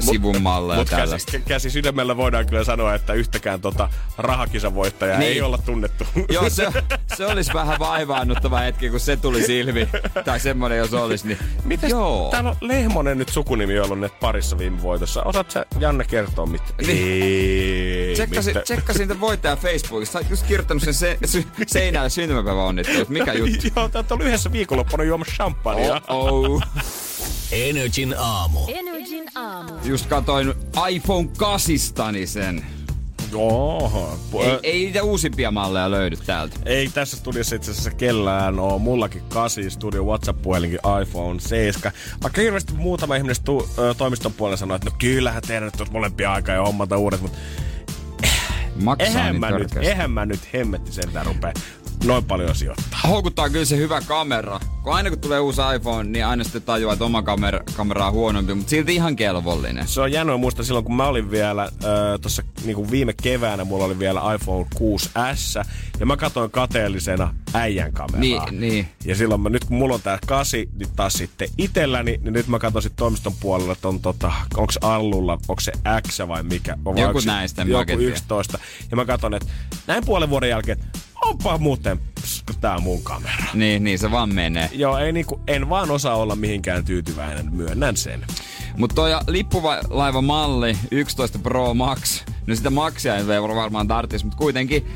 [0.00, 3.88] sivun malleja Mutta käsi, käsi sydämellä voidaan kyllä sanoa, että yhtäkään tota
[4.18, 5.32] rahakisavoittajaa Niin.
[5.32, 6.04] ei olla tunnettu.
[6.32, 6.66] Joo, se,
[7.16, 9.88] se olisi vähän vaivaannuttava hetki, kun se tuli silmi.
[10.24, 11.38] Tai semmonen, jos olisi, niin...
[11.64, 12.28] Mites Joo.
[12.30, 15.22] täällä on Lehmonen nyt sukunimi ollut net parissa viime voitossa.
[15.22, 16.64] Osaat sä, Janne, kertoa mitä?
[16.86, 17.22] Niin.
[17.22, 20.20] Ei, Tsekkasin, mitä- tsekkasin tämän voittajan Facebookista.
[20.22, 23.08] Sä just kirjoittanut sen se, sy, seinälle syntymäpäiväonnittelut.
[23.08, 23.66] Mikä juttu?
[23.76, 26.00] Joo, tää on yhdessä viikonloppuna juomassa champagnea.
[26.08, 26.62] Oh, oh.
[27.52, 28.60] Energin aamu.
[28.68, 29.72] Energin aamu.
[29.84, 30.54] Just katoin
[30.90, 31.78] iPhone 8
[32.24, 32.66] sen.
[33.34, 34.18] Oho.
[34.40, 36.56] Ei, ei niitä uusimpia malleja löydy täältä.
[36.64, 38.78] Ei tässä studiossa itse asiassa kellään oo.
[38.78, 41.92] Mullakin 8 studio WhatsApp-puhelinkin iPhone 7.
[42.22, 45.92] Vaikka hirveästi muutama ihminen stu, ö, toimiston puolella sanoo, että no kyllähän teidän nyt olisi
[45.92, 47.38] molempia aikaa ja hommata uudet, mutta
[48.82, 51.52] Maksaa eihän niin mä, nyt, eihän mä nyt hemmetti sentään rupea
[52.04, 53.00] noin paljon sijoittaa.
[53.08, 54.60] Houkuttaa kyllä se hyvä kamera.
[54.82, 58.12] Kun aina kun tulee uusi iPhone, niin aina sitten tajuaa, että oma kamera, kamera on
[58.12, 59.88] huonompi, mutta silti ihan kelvollinen.
[59.88, 61.70] Se on jännä muista silloin, kun mä olin vielä äh,
[62.20, 65.64] tuossa niin viime keväänä, mulla oli vielä iPhone 6S,
[66.00, 68.20] ja mä katsoin kateellisena äijän kameraa.
[68.20, 68.88] Niin, niin.
[69.04, 72.46] Ja silloin mä, nyt kun mulla on tää 8, niin taas sitten itelläni, niin nyt
[72.46, 75.72] mä katson sitten toimiston puolella, että on tota, onks Allulla, onko se
[76.08, 76.78] X vai mikä?
[76.84, 78.12] Vai Joku onko näistä, Joku oikein tiedä.
[78.12, 78.58] 11.
[78.90, 79.48] Ja mä katson, että
[79.86, 80.78] näin puolen vuoden jälkeen,
[81.24, 83.44] onpa muuten ps, tää mun kamera.
[83.54, 84.70] Niin, niin se vaan menee.
[84.72, 88.26] Joo, ei niinku, en vaan osaa olla mihinkään tyytyväinen, myönnän sen.
[88.76, 94.86] Mutta toi lippulaiva malli 11 Pro Max, no sitä Maxia ei varmaan tarvitsisi, mutta kuitenkin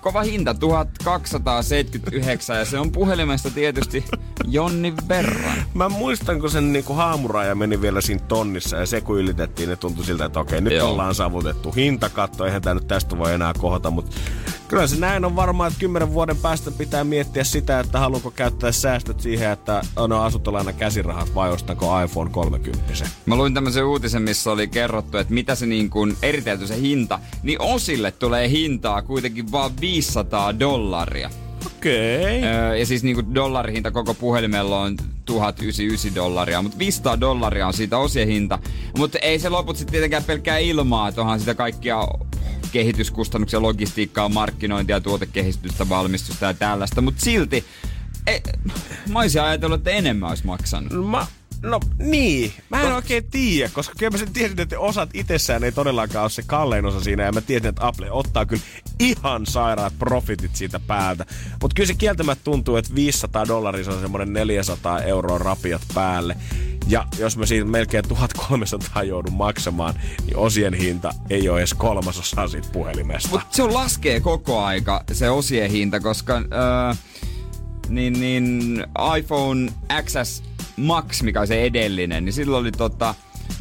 [0.00, 4.04] kova hinta, 1279 ja se on puhelimesta tietysti
[4.44, 5.58] jonnin verran.
[5.74, 9.78] Mä muistan, kun sen niinku haamuraja meni vielä siinä tonnissa ja se kun ylitettiin, niin
[9.78, 10.90] tuntui siltä, että okei, nyt Joo.
[10.90, 14.16] ollaan saavutettu hintakatto, eihän tää nyt tästä voi enää kohota, mutta
[14.68, 18.72] kyllä se näin on varmaan, että kymmenen vuoden päästä pitää miettiä sitä, että haluanko käyttää
[18.72, 22.92] säästöt siihen, että on asuntolaina käsirahat vai ostanko iPhone 30.
[23.26, 27.20] Mä luin tämmöisen uutisen, missä oli kerrottu, että mitä se niin kuin eritelty se hinta,
[27.42, 31.30] niin osille tulee hintaa kuitenkin vaan 500 dollaria.
[31.66, 32.38] Okei.
[32.38, 32.50] Okay.
[32.50, 37.98] Öö, ja siis niinku dollarihinta koko puhelimella on 1099 dollaria, mutta 500 dollaria on siitä
[37.98, 38.58] osien hinta.
[38.98, 42.08] Mutta ei se loput sitten tietenkään pelkkää ilmaa, että onhan sitä kaikkia
[42.72, 47.00] kehityskustannuksia, logistiikkaa, markkinointia, tuotekehitystä, valmistusta ja tällaista.
[47.00, 47.64] Mutta silti,
[48.26, 48.38] e,
[49.08, 51.10] mä olisin ajatellut, että enemmän olisi maksanut.
[51.10, 51.26] Mä,
[51.64, 55.72] no niin, mä en oikein tiedä, koska kyllä mä sen tiesin, että osat itsessään ei
[55.72, 58.62] todellakaan ole se kallein osa siinä, ja mä tiesin, että Apple ottaa kyllä
[58.98, 61.26] ihan sairaat profitit siitä päältä.
[61.62, 66.36] Mutta kyllä se kieltämättä tuntuu, että 500 dollaria se on semmoinen 400 euroa rapiat päälle.
[66.88, 69.94] Ja jos mä siitä melkein 1300 joudun maksamaan,
[70.26, 73.28] niin osien hinta ei ole edes kolmasosa siitä puhelimesta.
[73.28, 76.94] Mutta se on laskee koko aika se osien hinta, koska öö,
[77.88, 78.84] niin, niin
[79.18, 83.14] iPhone XS Max, mikä on se edellinen, niin silloin oli tota,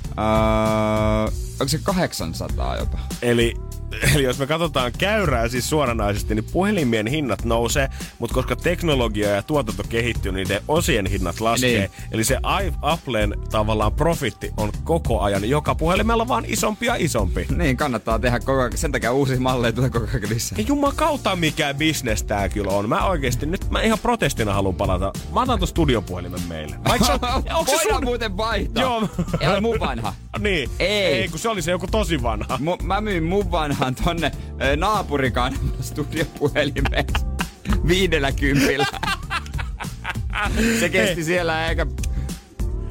[0.07, 2.99] öö, onko se 800 jopa?
[3.21, 3.53] Eli
[4.15, 7.89] Eli jos me katsotaan käyrää siis suoranaisesti, niin puhelimien hinnat nousee,
[8.19, 11.79] mutta koska teknologia ja tuotanto kehittyy, niin niiden osien hinnat laskee.
[11.79, 11.91] Niin.
[12.11, 12.37] Eli se
[12.81, 17.47] Applen tavallaan profitti on koko ajan joka puhelimella vaan isompi ja isompi.
[17.55, 18.77] Niin, kannattaa tehdä koko ajan.
[18.77, 20.57] Sen takia uusia malleja tulee koko ajan lisää.
[20.57, 22.89] Ja jumakauta mikä bisnes tää kyllä on.
[22.89, 25.13] Mä oikeesti nyt mä ihan protestina haluan palata.
[25.33, 26.75] Mä otan ton studiopuhelimen meille.
[26.87, 27.19] Vaikka se on,
[27.59, 28.03] onko se sun...
[28.03, 28.83] muuten vaihtaa.
[28.83, 29.09] Joo.
[29.39, 30.13] Ei ole mun vanha.
[30.39, 30.69] Niin.
[30.79, 31.05] Ei.
[31.05, 32.57] Ei, kun se oli se joku tosi vanha.
[32.59, 33.51] Mu, mä myin mun
[33.83, 34.31] vanhan tonne
[34.61, 37.05] ö, naapurikan studiopuhelimeen
[37.87, 38.85] viidellä kympillä.
[40.79, 41.23] Se kesti Hei.
[41.23, 41.85] siellä eikä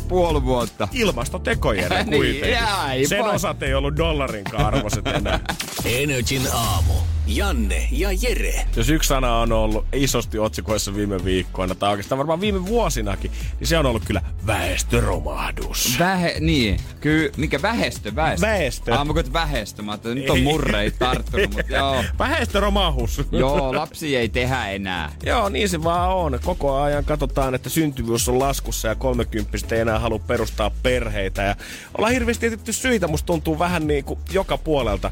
[0.09, 0.89] puoli vuotta.
[0.93, 2.59] Ilmastotekojen Niin, kuitenkin.
[2.65, 3.07] aivan.
[3.09, 5.41] Sen osat ei ollut dollarinkaan arvoiset enää.
[5.85, 6.93] Energin aamu.
[7.27, 8.67] Janne ja Jere.
[8.77, 13.69] Jos yksi sana on ollut isosti otsikoissa viime viikkoina, tai oikeastaan varmaan viime vuosinakin, niin
[13.69, 15.97] se on ollut kyllä väestöromahdus.
[15.99, 16.81] Vähe, niin.
[17.01, 18.47] Kyllä, mikä vähestö, väestö.
[18.47, 18.95] Väestö.
[18.95, 19.83] Ah, mä koet vähestö.
[19.83, 20.43] Mä ajattelin, nyt on Ei.
[20.43, 22.05] murrei tarttunut, mutta joo.
[22.19, 23.21] Väestöromahus.
[23.33, 25.13] Joo, lapsi ei tehdä enää.
[25.27, 26.39] Joo, niin se vaan on.
[26.45, 31.43] Koko ajan katsotaan, että syntyvyys on laskussa ja 30 ei enää halua perustaa perheitä.
[31.43, 31.57] Ja
[31.99, 35.11] ollaan hirveästi etsitty syitä, musta tuntuu vähän niin kuin joka puolelta.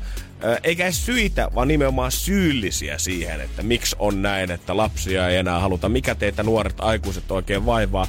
[0.63, 5.59] Eikä edes syitä, vaan nimenomaan syyllisiä siihen, että miksi on näin, että lapsia ei enää
[5.59, 5.89] haluta.
[5.89, 8.07] Mikä teitä nuoret aikuiset oikein vaivaa?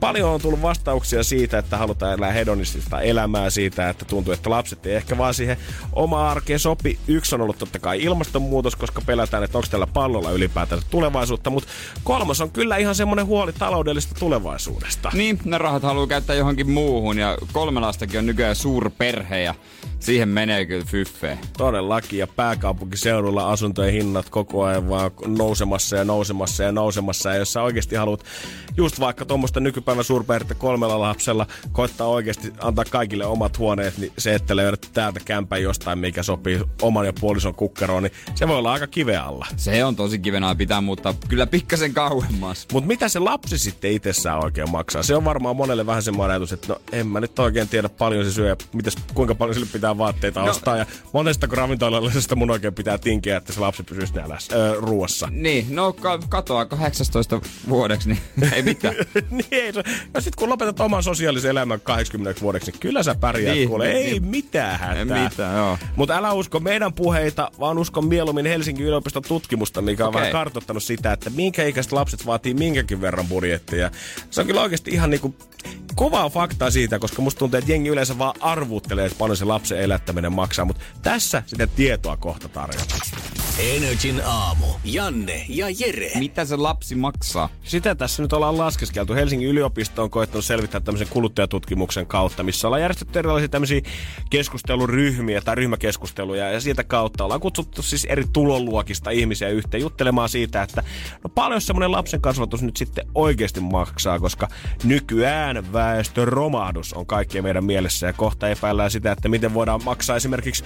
[0.00, 4.86] Paljon on tullut vastauksia siitä, että halutaan elää hedonistista elämää siitä, että tuntuu, että lapset
[4.86, 5.56] ei ehkä vaan siihen
[5.92, 6.98] oma arkeen sopi.
[7.08, 11.50] Yksi on ollut totta kai ilmastonmuutos, koska pelätään, että onko tällä pallolla ylipäätään tulevaisuutta.
[11.50, 11.68] Mutta
[12.04, 15.10] kolmas on kyllä ihan semmoinen huoli taloudellisesta tulevaisuudesta.
[15.14, 19.54] Niin, ne rahat haluaa käyttää johonkin muuhun ja kolme lastakin on nykyään suurperhe ja
[20.00, 21.38] siihen menee kyllä fyffeen.
[21.58, 27.30] Todellakin, ja pääkaupunkiseudulla asuntojen hinnat koko ajan vaan nousemassa ja nousemassa ja nousemassa.
[27.30, 28.24] Ja jos sä oikeasti haluat
[28.76, 34.34] just vaikka tuommoista nykypäivän suurperhettä kolmella lapsella koittaa oikeasti antaa kaikille omat huoneet, niin se,
[34.34, 38.72] että löydät täältä kämpän jostain, mikä sopii oman ja puolison kukkaroon, niin se voi olla
[38.72, 39.46] aika kiveä alla.
[39.56, 42.66] Se on tosi kivenaa pitää muuttaa kyllä pikkasen kauemmas.
[42.72, 45.02] Mutta mitä se lapsi sitten itsessään oikein maksaa?
[45.02, 48.24] Se on varmaan monelle vähän semmoinen ajatus, että no en mä nyt oikein tiedä paljon
[48.24, 50.50] se syö ja mitäs, kuinka paljon sille pitää vaatteita no.
[50.50, 50.76] ostaa.
[50.76, 55.28] Ja monesta ravintolallisesta mun oikein pitää tinkiä, että se lapsi pysyisi nälässä, öö, ruoassa.
[55.30, 58.20] Niin, no ka- katoaa 18 vuodeksi, niin
[58.54, 58.94] ei mitään.
[59.30, 60.02] niin ei se.
[60.14, 63.84] Ja sit kun lopetat oman sosiaalisen elämän 80 vuodeksi, niin kyllä sä pärjäät Niin, kuule.
[63.84, 64.24] niin, Ei niin.
[64.26, 65.16] mitään hätää.
[65.22, 65.78] Ei mitään, joo.
[65.96, 70.20] Mutta älä usko meidän puheita, vaan usko mieluummin Helsingin yliopiston tutkimusta, mikä on Okei.
[70.20, 73.90] vähän kartoittanut sitä, että minkä ikäiset lapset vaatii minkäkin verran budjettia.
[74.30, 75.34] Se on kyllä oikeasti ihan niinku
[75.94, 79.80] kovaa faktaa siitä, koska musta tuntuu, että jengi yleensä vaan arvuttelee, että paljon se lapsen
[79.80, 83.00] elättäminen maksaa, mutta tässä sitä tietoa kohta tarjotaan.
[83.58, 84.66] Energin aamu.
[84.84, 86.10] Janne ja Jere.
[86.18, 87.48] Mitä se lapsi maksaa?
[87.64, 89.14] Sitä tässä nyt ollaan laskeskeltu.
[89.14, 89.67] Helsingin yliopisto
[89.98, 93.80] on koettanut selvittää tämmöisen kuluttajatutkimuksen kautta, missä ollaan järjestetty erilaisia tämmöisiä
[94.30, 96.50] keskusteluryhmiä tai ryhmäkeskusteluja.
[96.50, 100.82] Ja siitä kautta ollaan kutsuttu siis eri tuloluokista ihmisiä yhteen juttelemaan siitä, että
[101.24, 104.48] no paljon semmoinen lapsen kasvatus nyt sitten oikeasti maksaa, koska
[104.84, 110.16] nykyään väestön romahdus on kaikkien meidän mielessä ja kohta epäillään sitä, että miten voidaan maksaa
[110.16, 110.64] esimerkiksi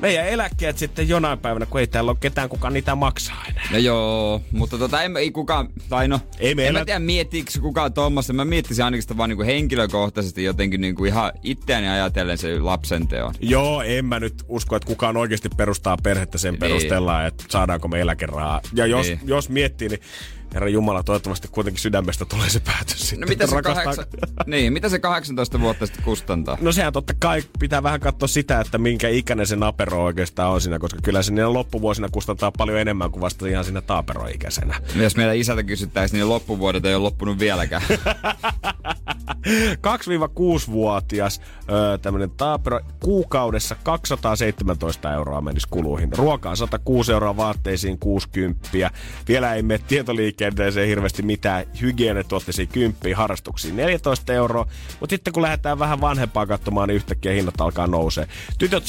[0.00, 3.64] meidän eläkkeet sitten jonain päivänä, kun ei täällä ole ketään kukaan niitä maksaa enää.
[3.70, 7.92] No joo, mutta tota, ei, ei kukaan, tai no, Ei en mä tiedä miettiikö kukaan
[7.92, 8.32] tuommoista.
[8.44, 13.34] Mä miettisin ainakin sitä vaan niinku henkilökohtaisesti jotenkin niinku ihan itseäni ajatellen se lapsen teon.
[13.40, 16.60] Joo, en mä nyt usko, että kukaan oikeasti perustaa perhettä sen Niin.
[16.60, 18.60] perusteella, että saadaanko me eläkerahaa.
[18.74, 19.20] Ja jos, Niin.
[19.24, 20.00] jos miettii, niin
[20.54, 23.20] herra Jumala, toivottavasti kuitenkin sydämestä tulee se päätös sitten.
[23.20, 24.06] No mitä se, kahdeksan,
[24.46, 26.58] niin, mitä se 18 vuotta sitten kustantaa?
[26.60, 30.60] No sehän totta kai pitää vähän katsoa sitä, että minkä ikäinen se napero oikeastaan on
[30.60, 34.80] siinä, koska kyllä se niillä loppuvuosina kustantaa paljon enemmän kuin vasta ihan siinä taaperoikäisenä.
[34.94, 37.82] Jos meidän isältä kysyttäisiin, niin loppuvuodet ei ole loppunut vieläkään.
[39.46, 41.40] 2-6-vuotias
[41.70, 46.12] öö, tämmönen taapero kuukaudessa 217 euroa menisi kuluihin.
[46.16, 48.68] Ruokaa 106 euroa, vaatteisiin 60.
[49.28, 49.80] Vielä ei mene
[50.42, 51.64] tietoliikenteeseen hirveästi mitään.
[51.80, 54.66] Hygienituotteisiin 10, harrastuksiin 14 euroa.
[55.00, 58.28] Mutta sitten kun lähdetään vähän vanhempaa katsomaan, niin yhtäkkiä hinnat alkaa nousee.
[58.58, 58.84] Tytöt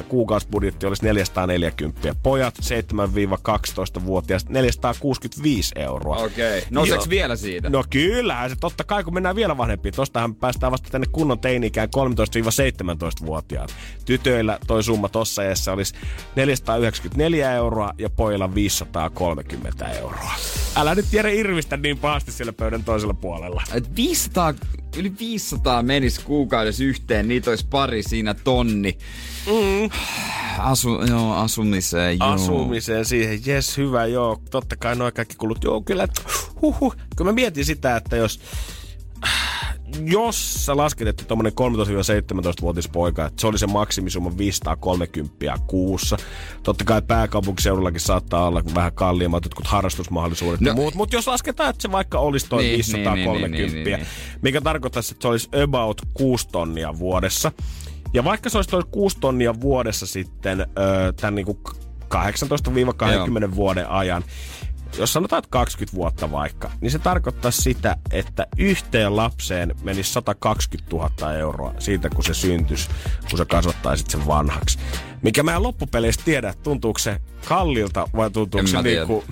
[0.00, 2.14] 7-12 kuukausibudjetti olisi 440.
[2.22, 6.16] Pojat 7-12-vuotiaat 465 euroa.
[6.16, 6.58] Okei.
[6.58, 6.70] Okay.
[6.70, 7.10] Nouseeko Joo.
[7.10, 7.70] vielä siitä?
[7.70, 9.94] No kyllähän se totta kai, kun mennään vielä vanhempiin.
[9.94, 13.74] Tostahan päästään vasta tänne kunnon teini-ikään 13-17-vuotiaat.
[14.04, 15.94] Tytöillä toi summa tossa iässä olisi
[16.36, 20.35] 494 euroa ja pojilla 530 euroa.
[20.76, 23.62] Älä nyt Jere irvistä niin pahasti siellä pöydän toisella puolella.
[23.72, 24.54] Et 500,
[24.96, 28.98] yli 500 menisi kuukaudessa yhteen, niitä olisi pari siinä tonni.
[29.46, 29.90] Mm.
[30.58, 32.28] Asu, joo, asumiseen, joo.
[32.28, 36.08] Asumiseen siihen, jes hyvä, joo, totta kai noin kaikki kulut, joo kyllä,
[36.62, 36.96] huhhuh.
[37.16, 38.40] Kun mä mietin sitä, että jos
[40.04, 46.16] jos sä lasket, että tuommoinen 13-17-vuotias poika, että se oli se maksimisumma 530 kuussa.
[46.62, 51.70] Totta kai pääkaupunkiseudullakin saattaa olla vähän kalliimmat jotkut harrastusmahdollisuudet no, ja muut, mutta jos lasketaan,
[51.70, 54.06] että se vaikka olisi toi niin, 530, niin, niin, niin, niin,
[54.42, 57.52] mikä tarkoittaisi, että se olisi about 6 tonnia vuodessa.
[58.14, 60.66] Ja vaikka se olisi toi 6 tonnia vuodessa sitten
[61.20, 61.60] tämän niinku
[62.14, 63.54] 18-20 Joo.
[63.54, 64.24] vuoden ajan,
[64.98, 70.96] jos sanotaan, että 20 vuotta vaikka, niin se tarkoittaa sitä, että yhteen lapseen menisi 120
[70.96, 72.88] 000 euroa siitä, kun se syntys,
[73.30, 74.78] kun sä kasvattaisit sen vanhaksi.
[75.22, 79.24] Mikä mä en loppupeleissä tiedä, tuntuuko se kallilta vai tuntuuko en se niinku...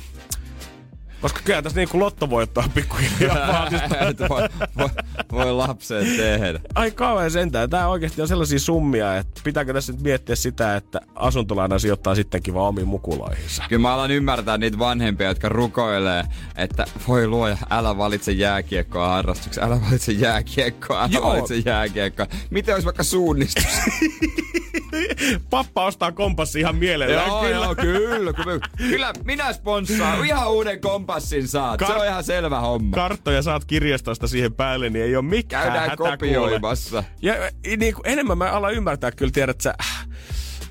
[1.25, 4.29] Koska kyllä tässä niinku lottovoittoa pikkuhiljaa vaatistaa.
[4.29, 4.49] voi,
[4.79, 4.89] voi,
[5.33, 6.61] voi lapseen tehdä.
[6.75, 7.71] Ai kauhean sentään.
[7.71, 12.55] Tämä oikeasti on sellaisia summia, että pitääkö tässä nyt miettiä sitä, että asuntolaina sijoittaa sittenkin
[12.55, 13.63] vaan omiin mukuloihinsa.
[13.69, 16.25] Kyllä mä alan ymmärtää niitä vanhempia, jotka rukoilee,
[16.57, 21.29] että voi luoja, älä valitse jääkiekkoa harrastuksi, älä valitse jääkiekkoa, älä Joo.
[21.29, 22.27] valitse jääkiekkoa.
[22.51, 23.65] Miten olisi vaikka suunnistus?
[25.51, 27.29] Pappa ostaa kompassi ihan mielellään.
[27.29, 27.57] Joo, kyllä.
[27.57, 28.33] joo, kyllä.
[28.77, 30.27] Kyllä minä sponssaan.
[30.27, 31.14] Ihan uuden kompassin
[31.47, 31.83] saat.
[31.83, 32.95] Kar- se on ihan selvä homma.
[32.95, 37.05] Karttoja saat kirjastosta siihen päälle, niin ei ole mikään Käydään kopioimassa.
[37.23, 37.35] Ja
[37.77, 39.75] niin kuin, enemmän mä alan ymmärtää kyllä, tiedät sä,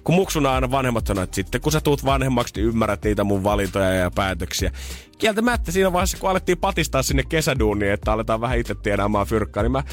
[0.03, 3.43] kun muksuna aina vanhemmat sanoo, että sitten kun sä tuut vanhemmaksi, niin ymmärrät niitä mun
[3.43, 4.71] valintoja ja päätöksiä.
[5.17, 9.71] Kieltämättä siinä vaiheessa, kun alettiin patistaa sinne kesäduuniin, että aletaan vähän itse tiedämään fyrkkaa, niin
[9.71, 9.83] mä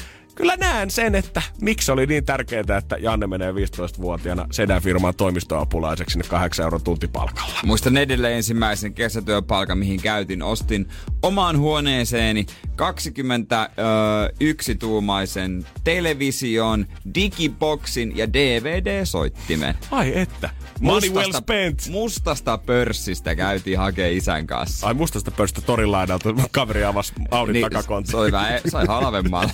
[0.41, 6.13] kyllä näen sen, että miksi oli niin tärkeää, että Janne menee 15-vuotiaana sedän firman toimistoapulaiseksi
[6.13, 7.59] sinne 8 euron tuntipalkalla.
[7.63, 10.43] Muistan edelleen ensimmäisen kesätyöpalkan, mihin käytin.
[10.43, 10.87] Ostin
[11.21, 16.85] omaan huoneeseeni 21-tuumaisen television,
[17.15, 19.75] digiboksin ja DVD-soittimen.
[19.91, 20.49] Ai että.
[20.79, 21.87] Money mustasta, well spent.
[21.89, 24.87] Mustasta pörssistä käytiin hakee isän kanssa.
[24.87, 28.11] Ai mustasta pörssistä torin laidalta kaveri avasi Audin niin, takakontti.
[28.11, 29.51] Sai, vähän, sai halvemmalla.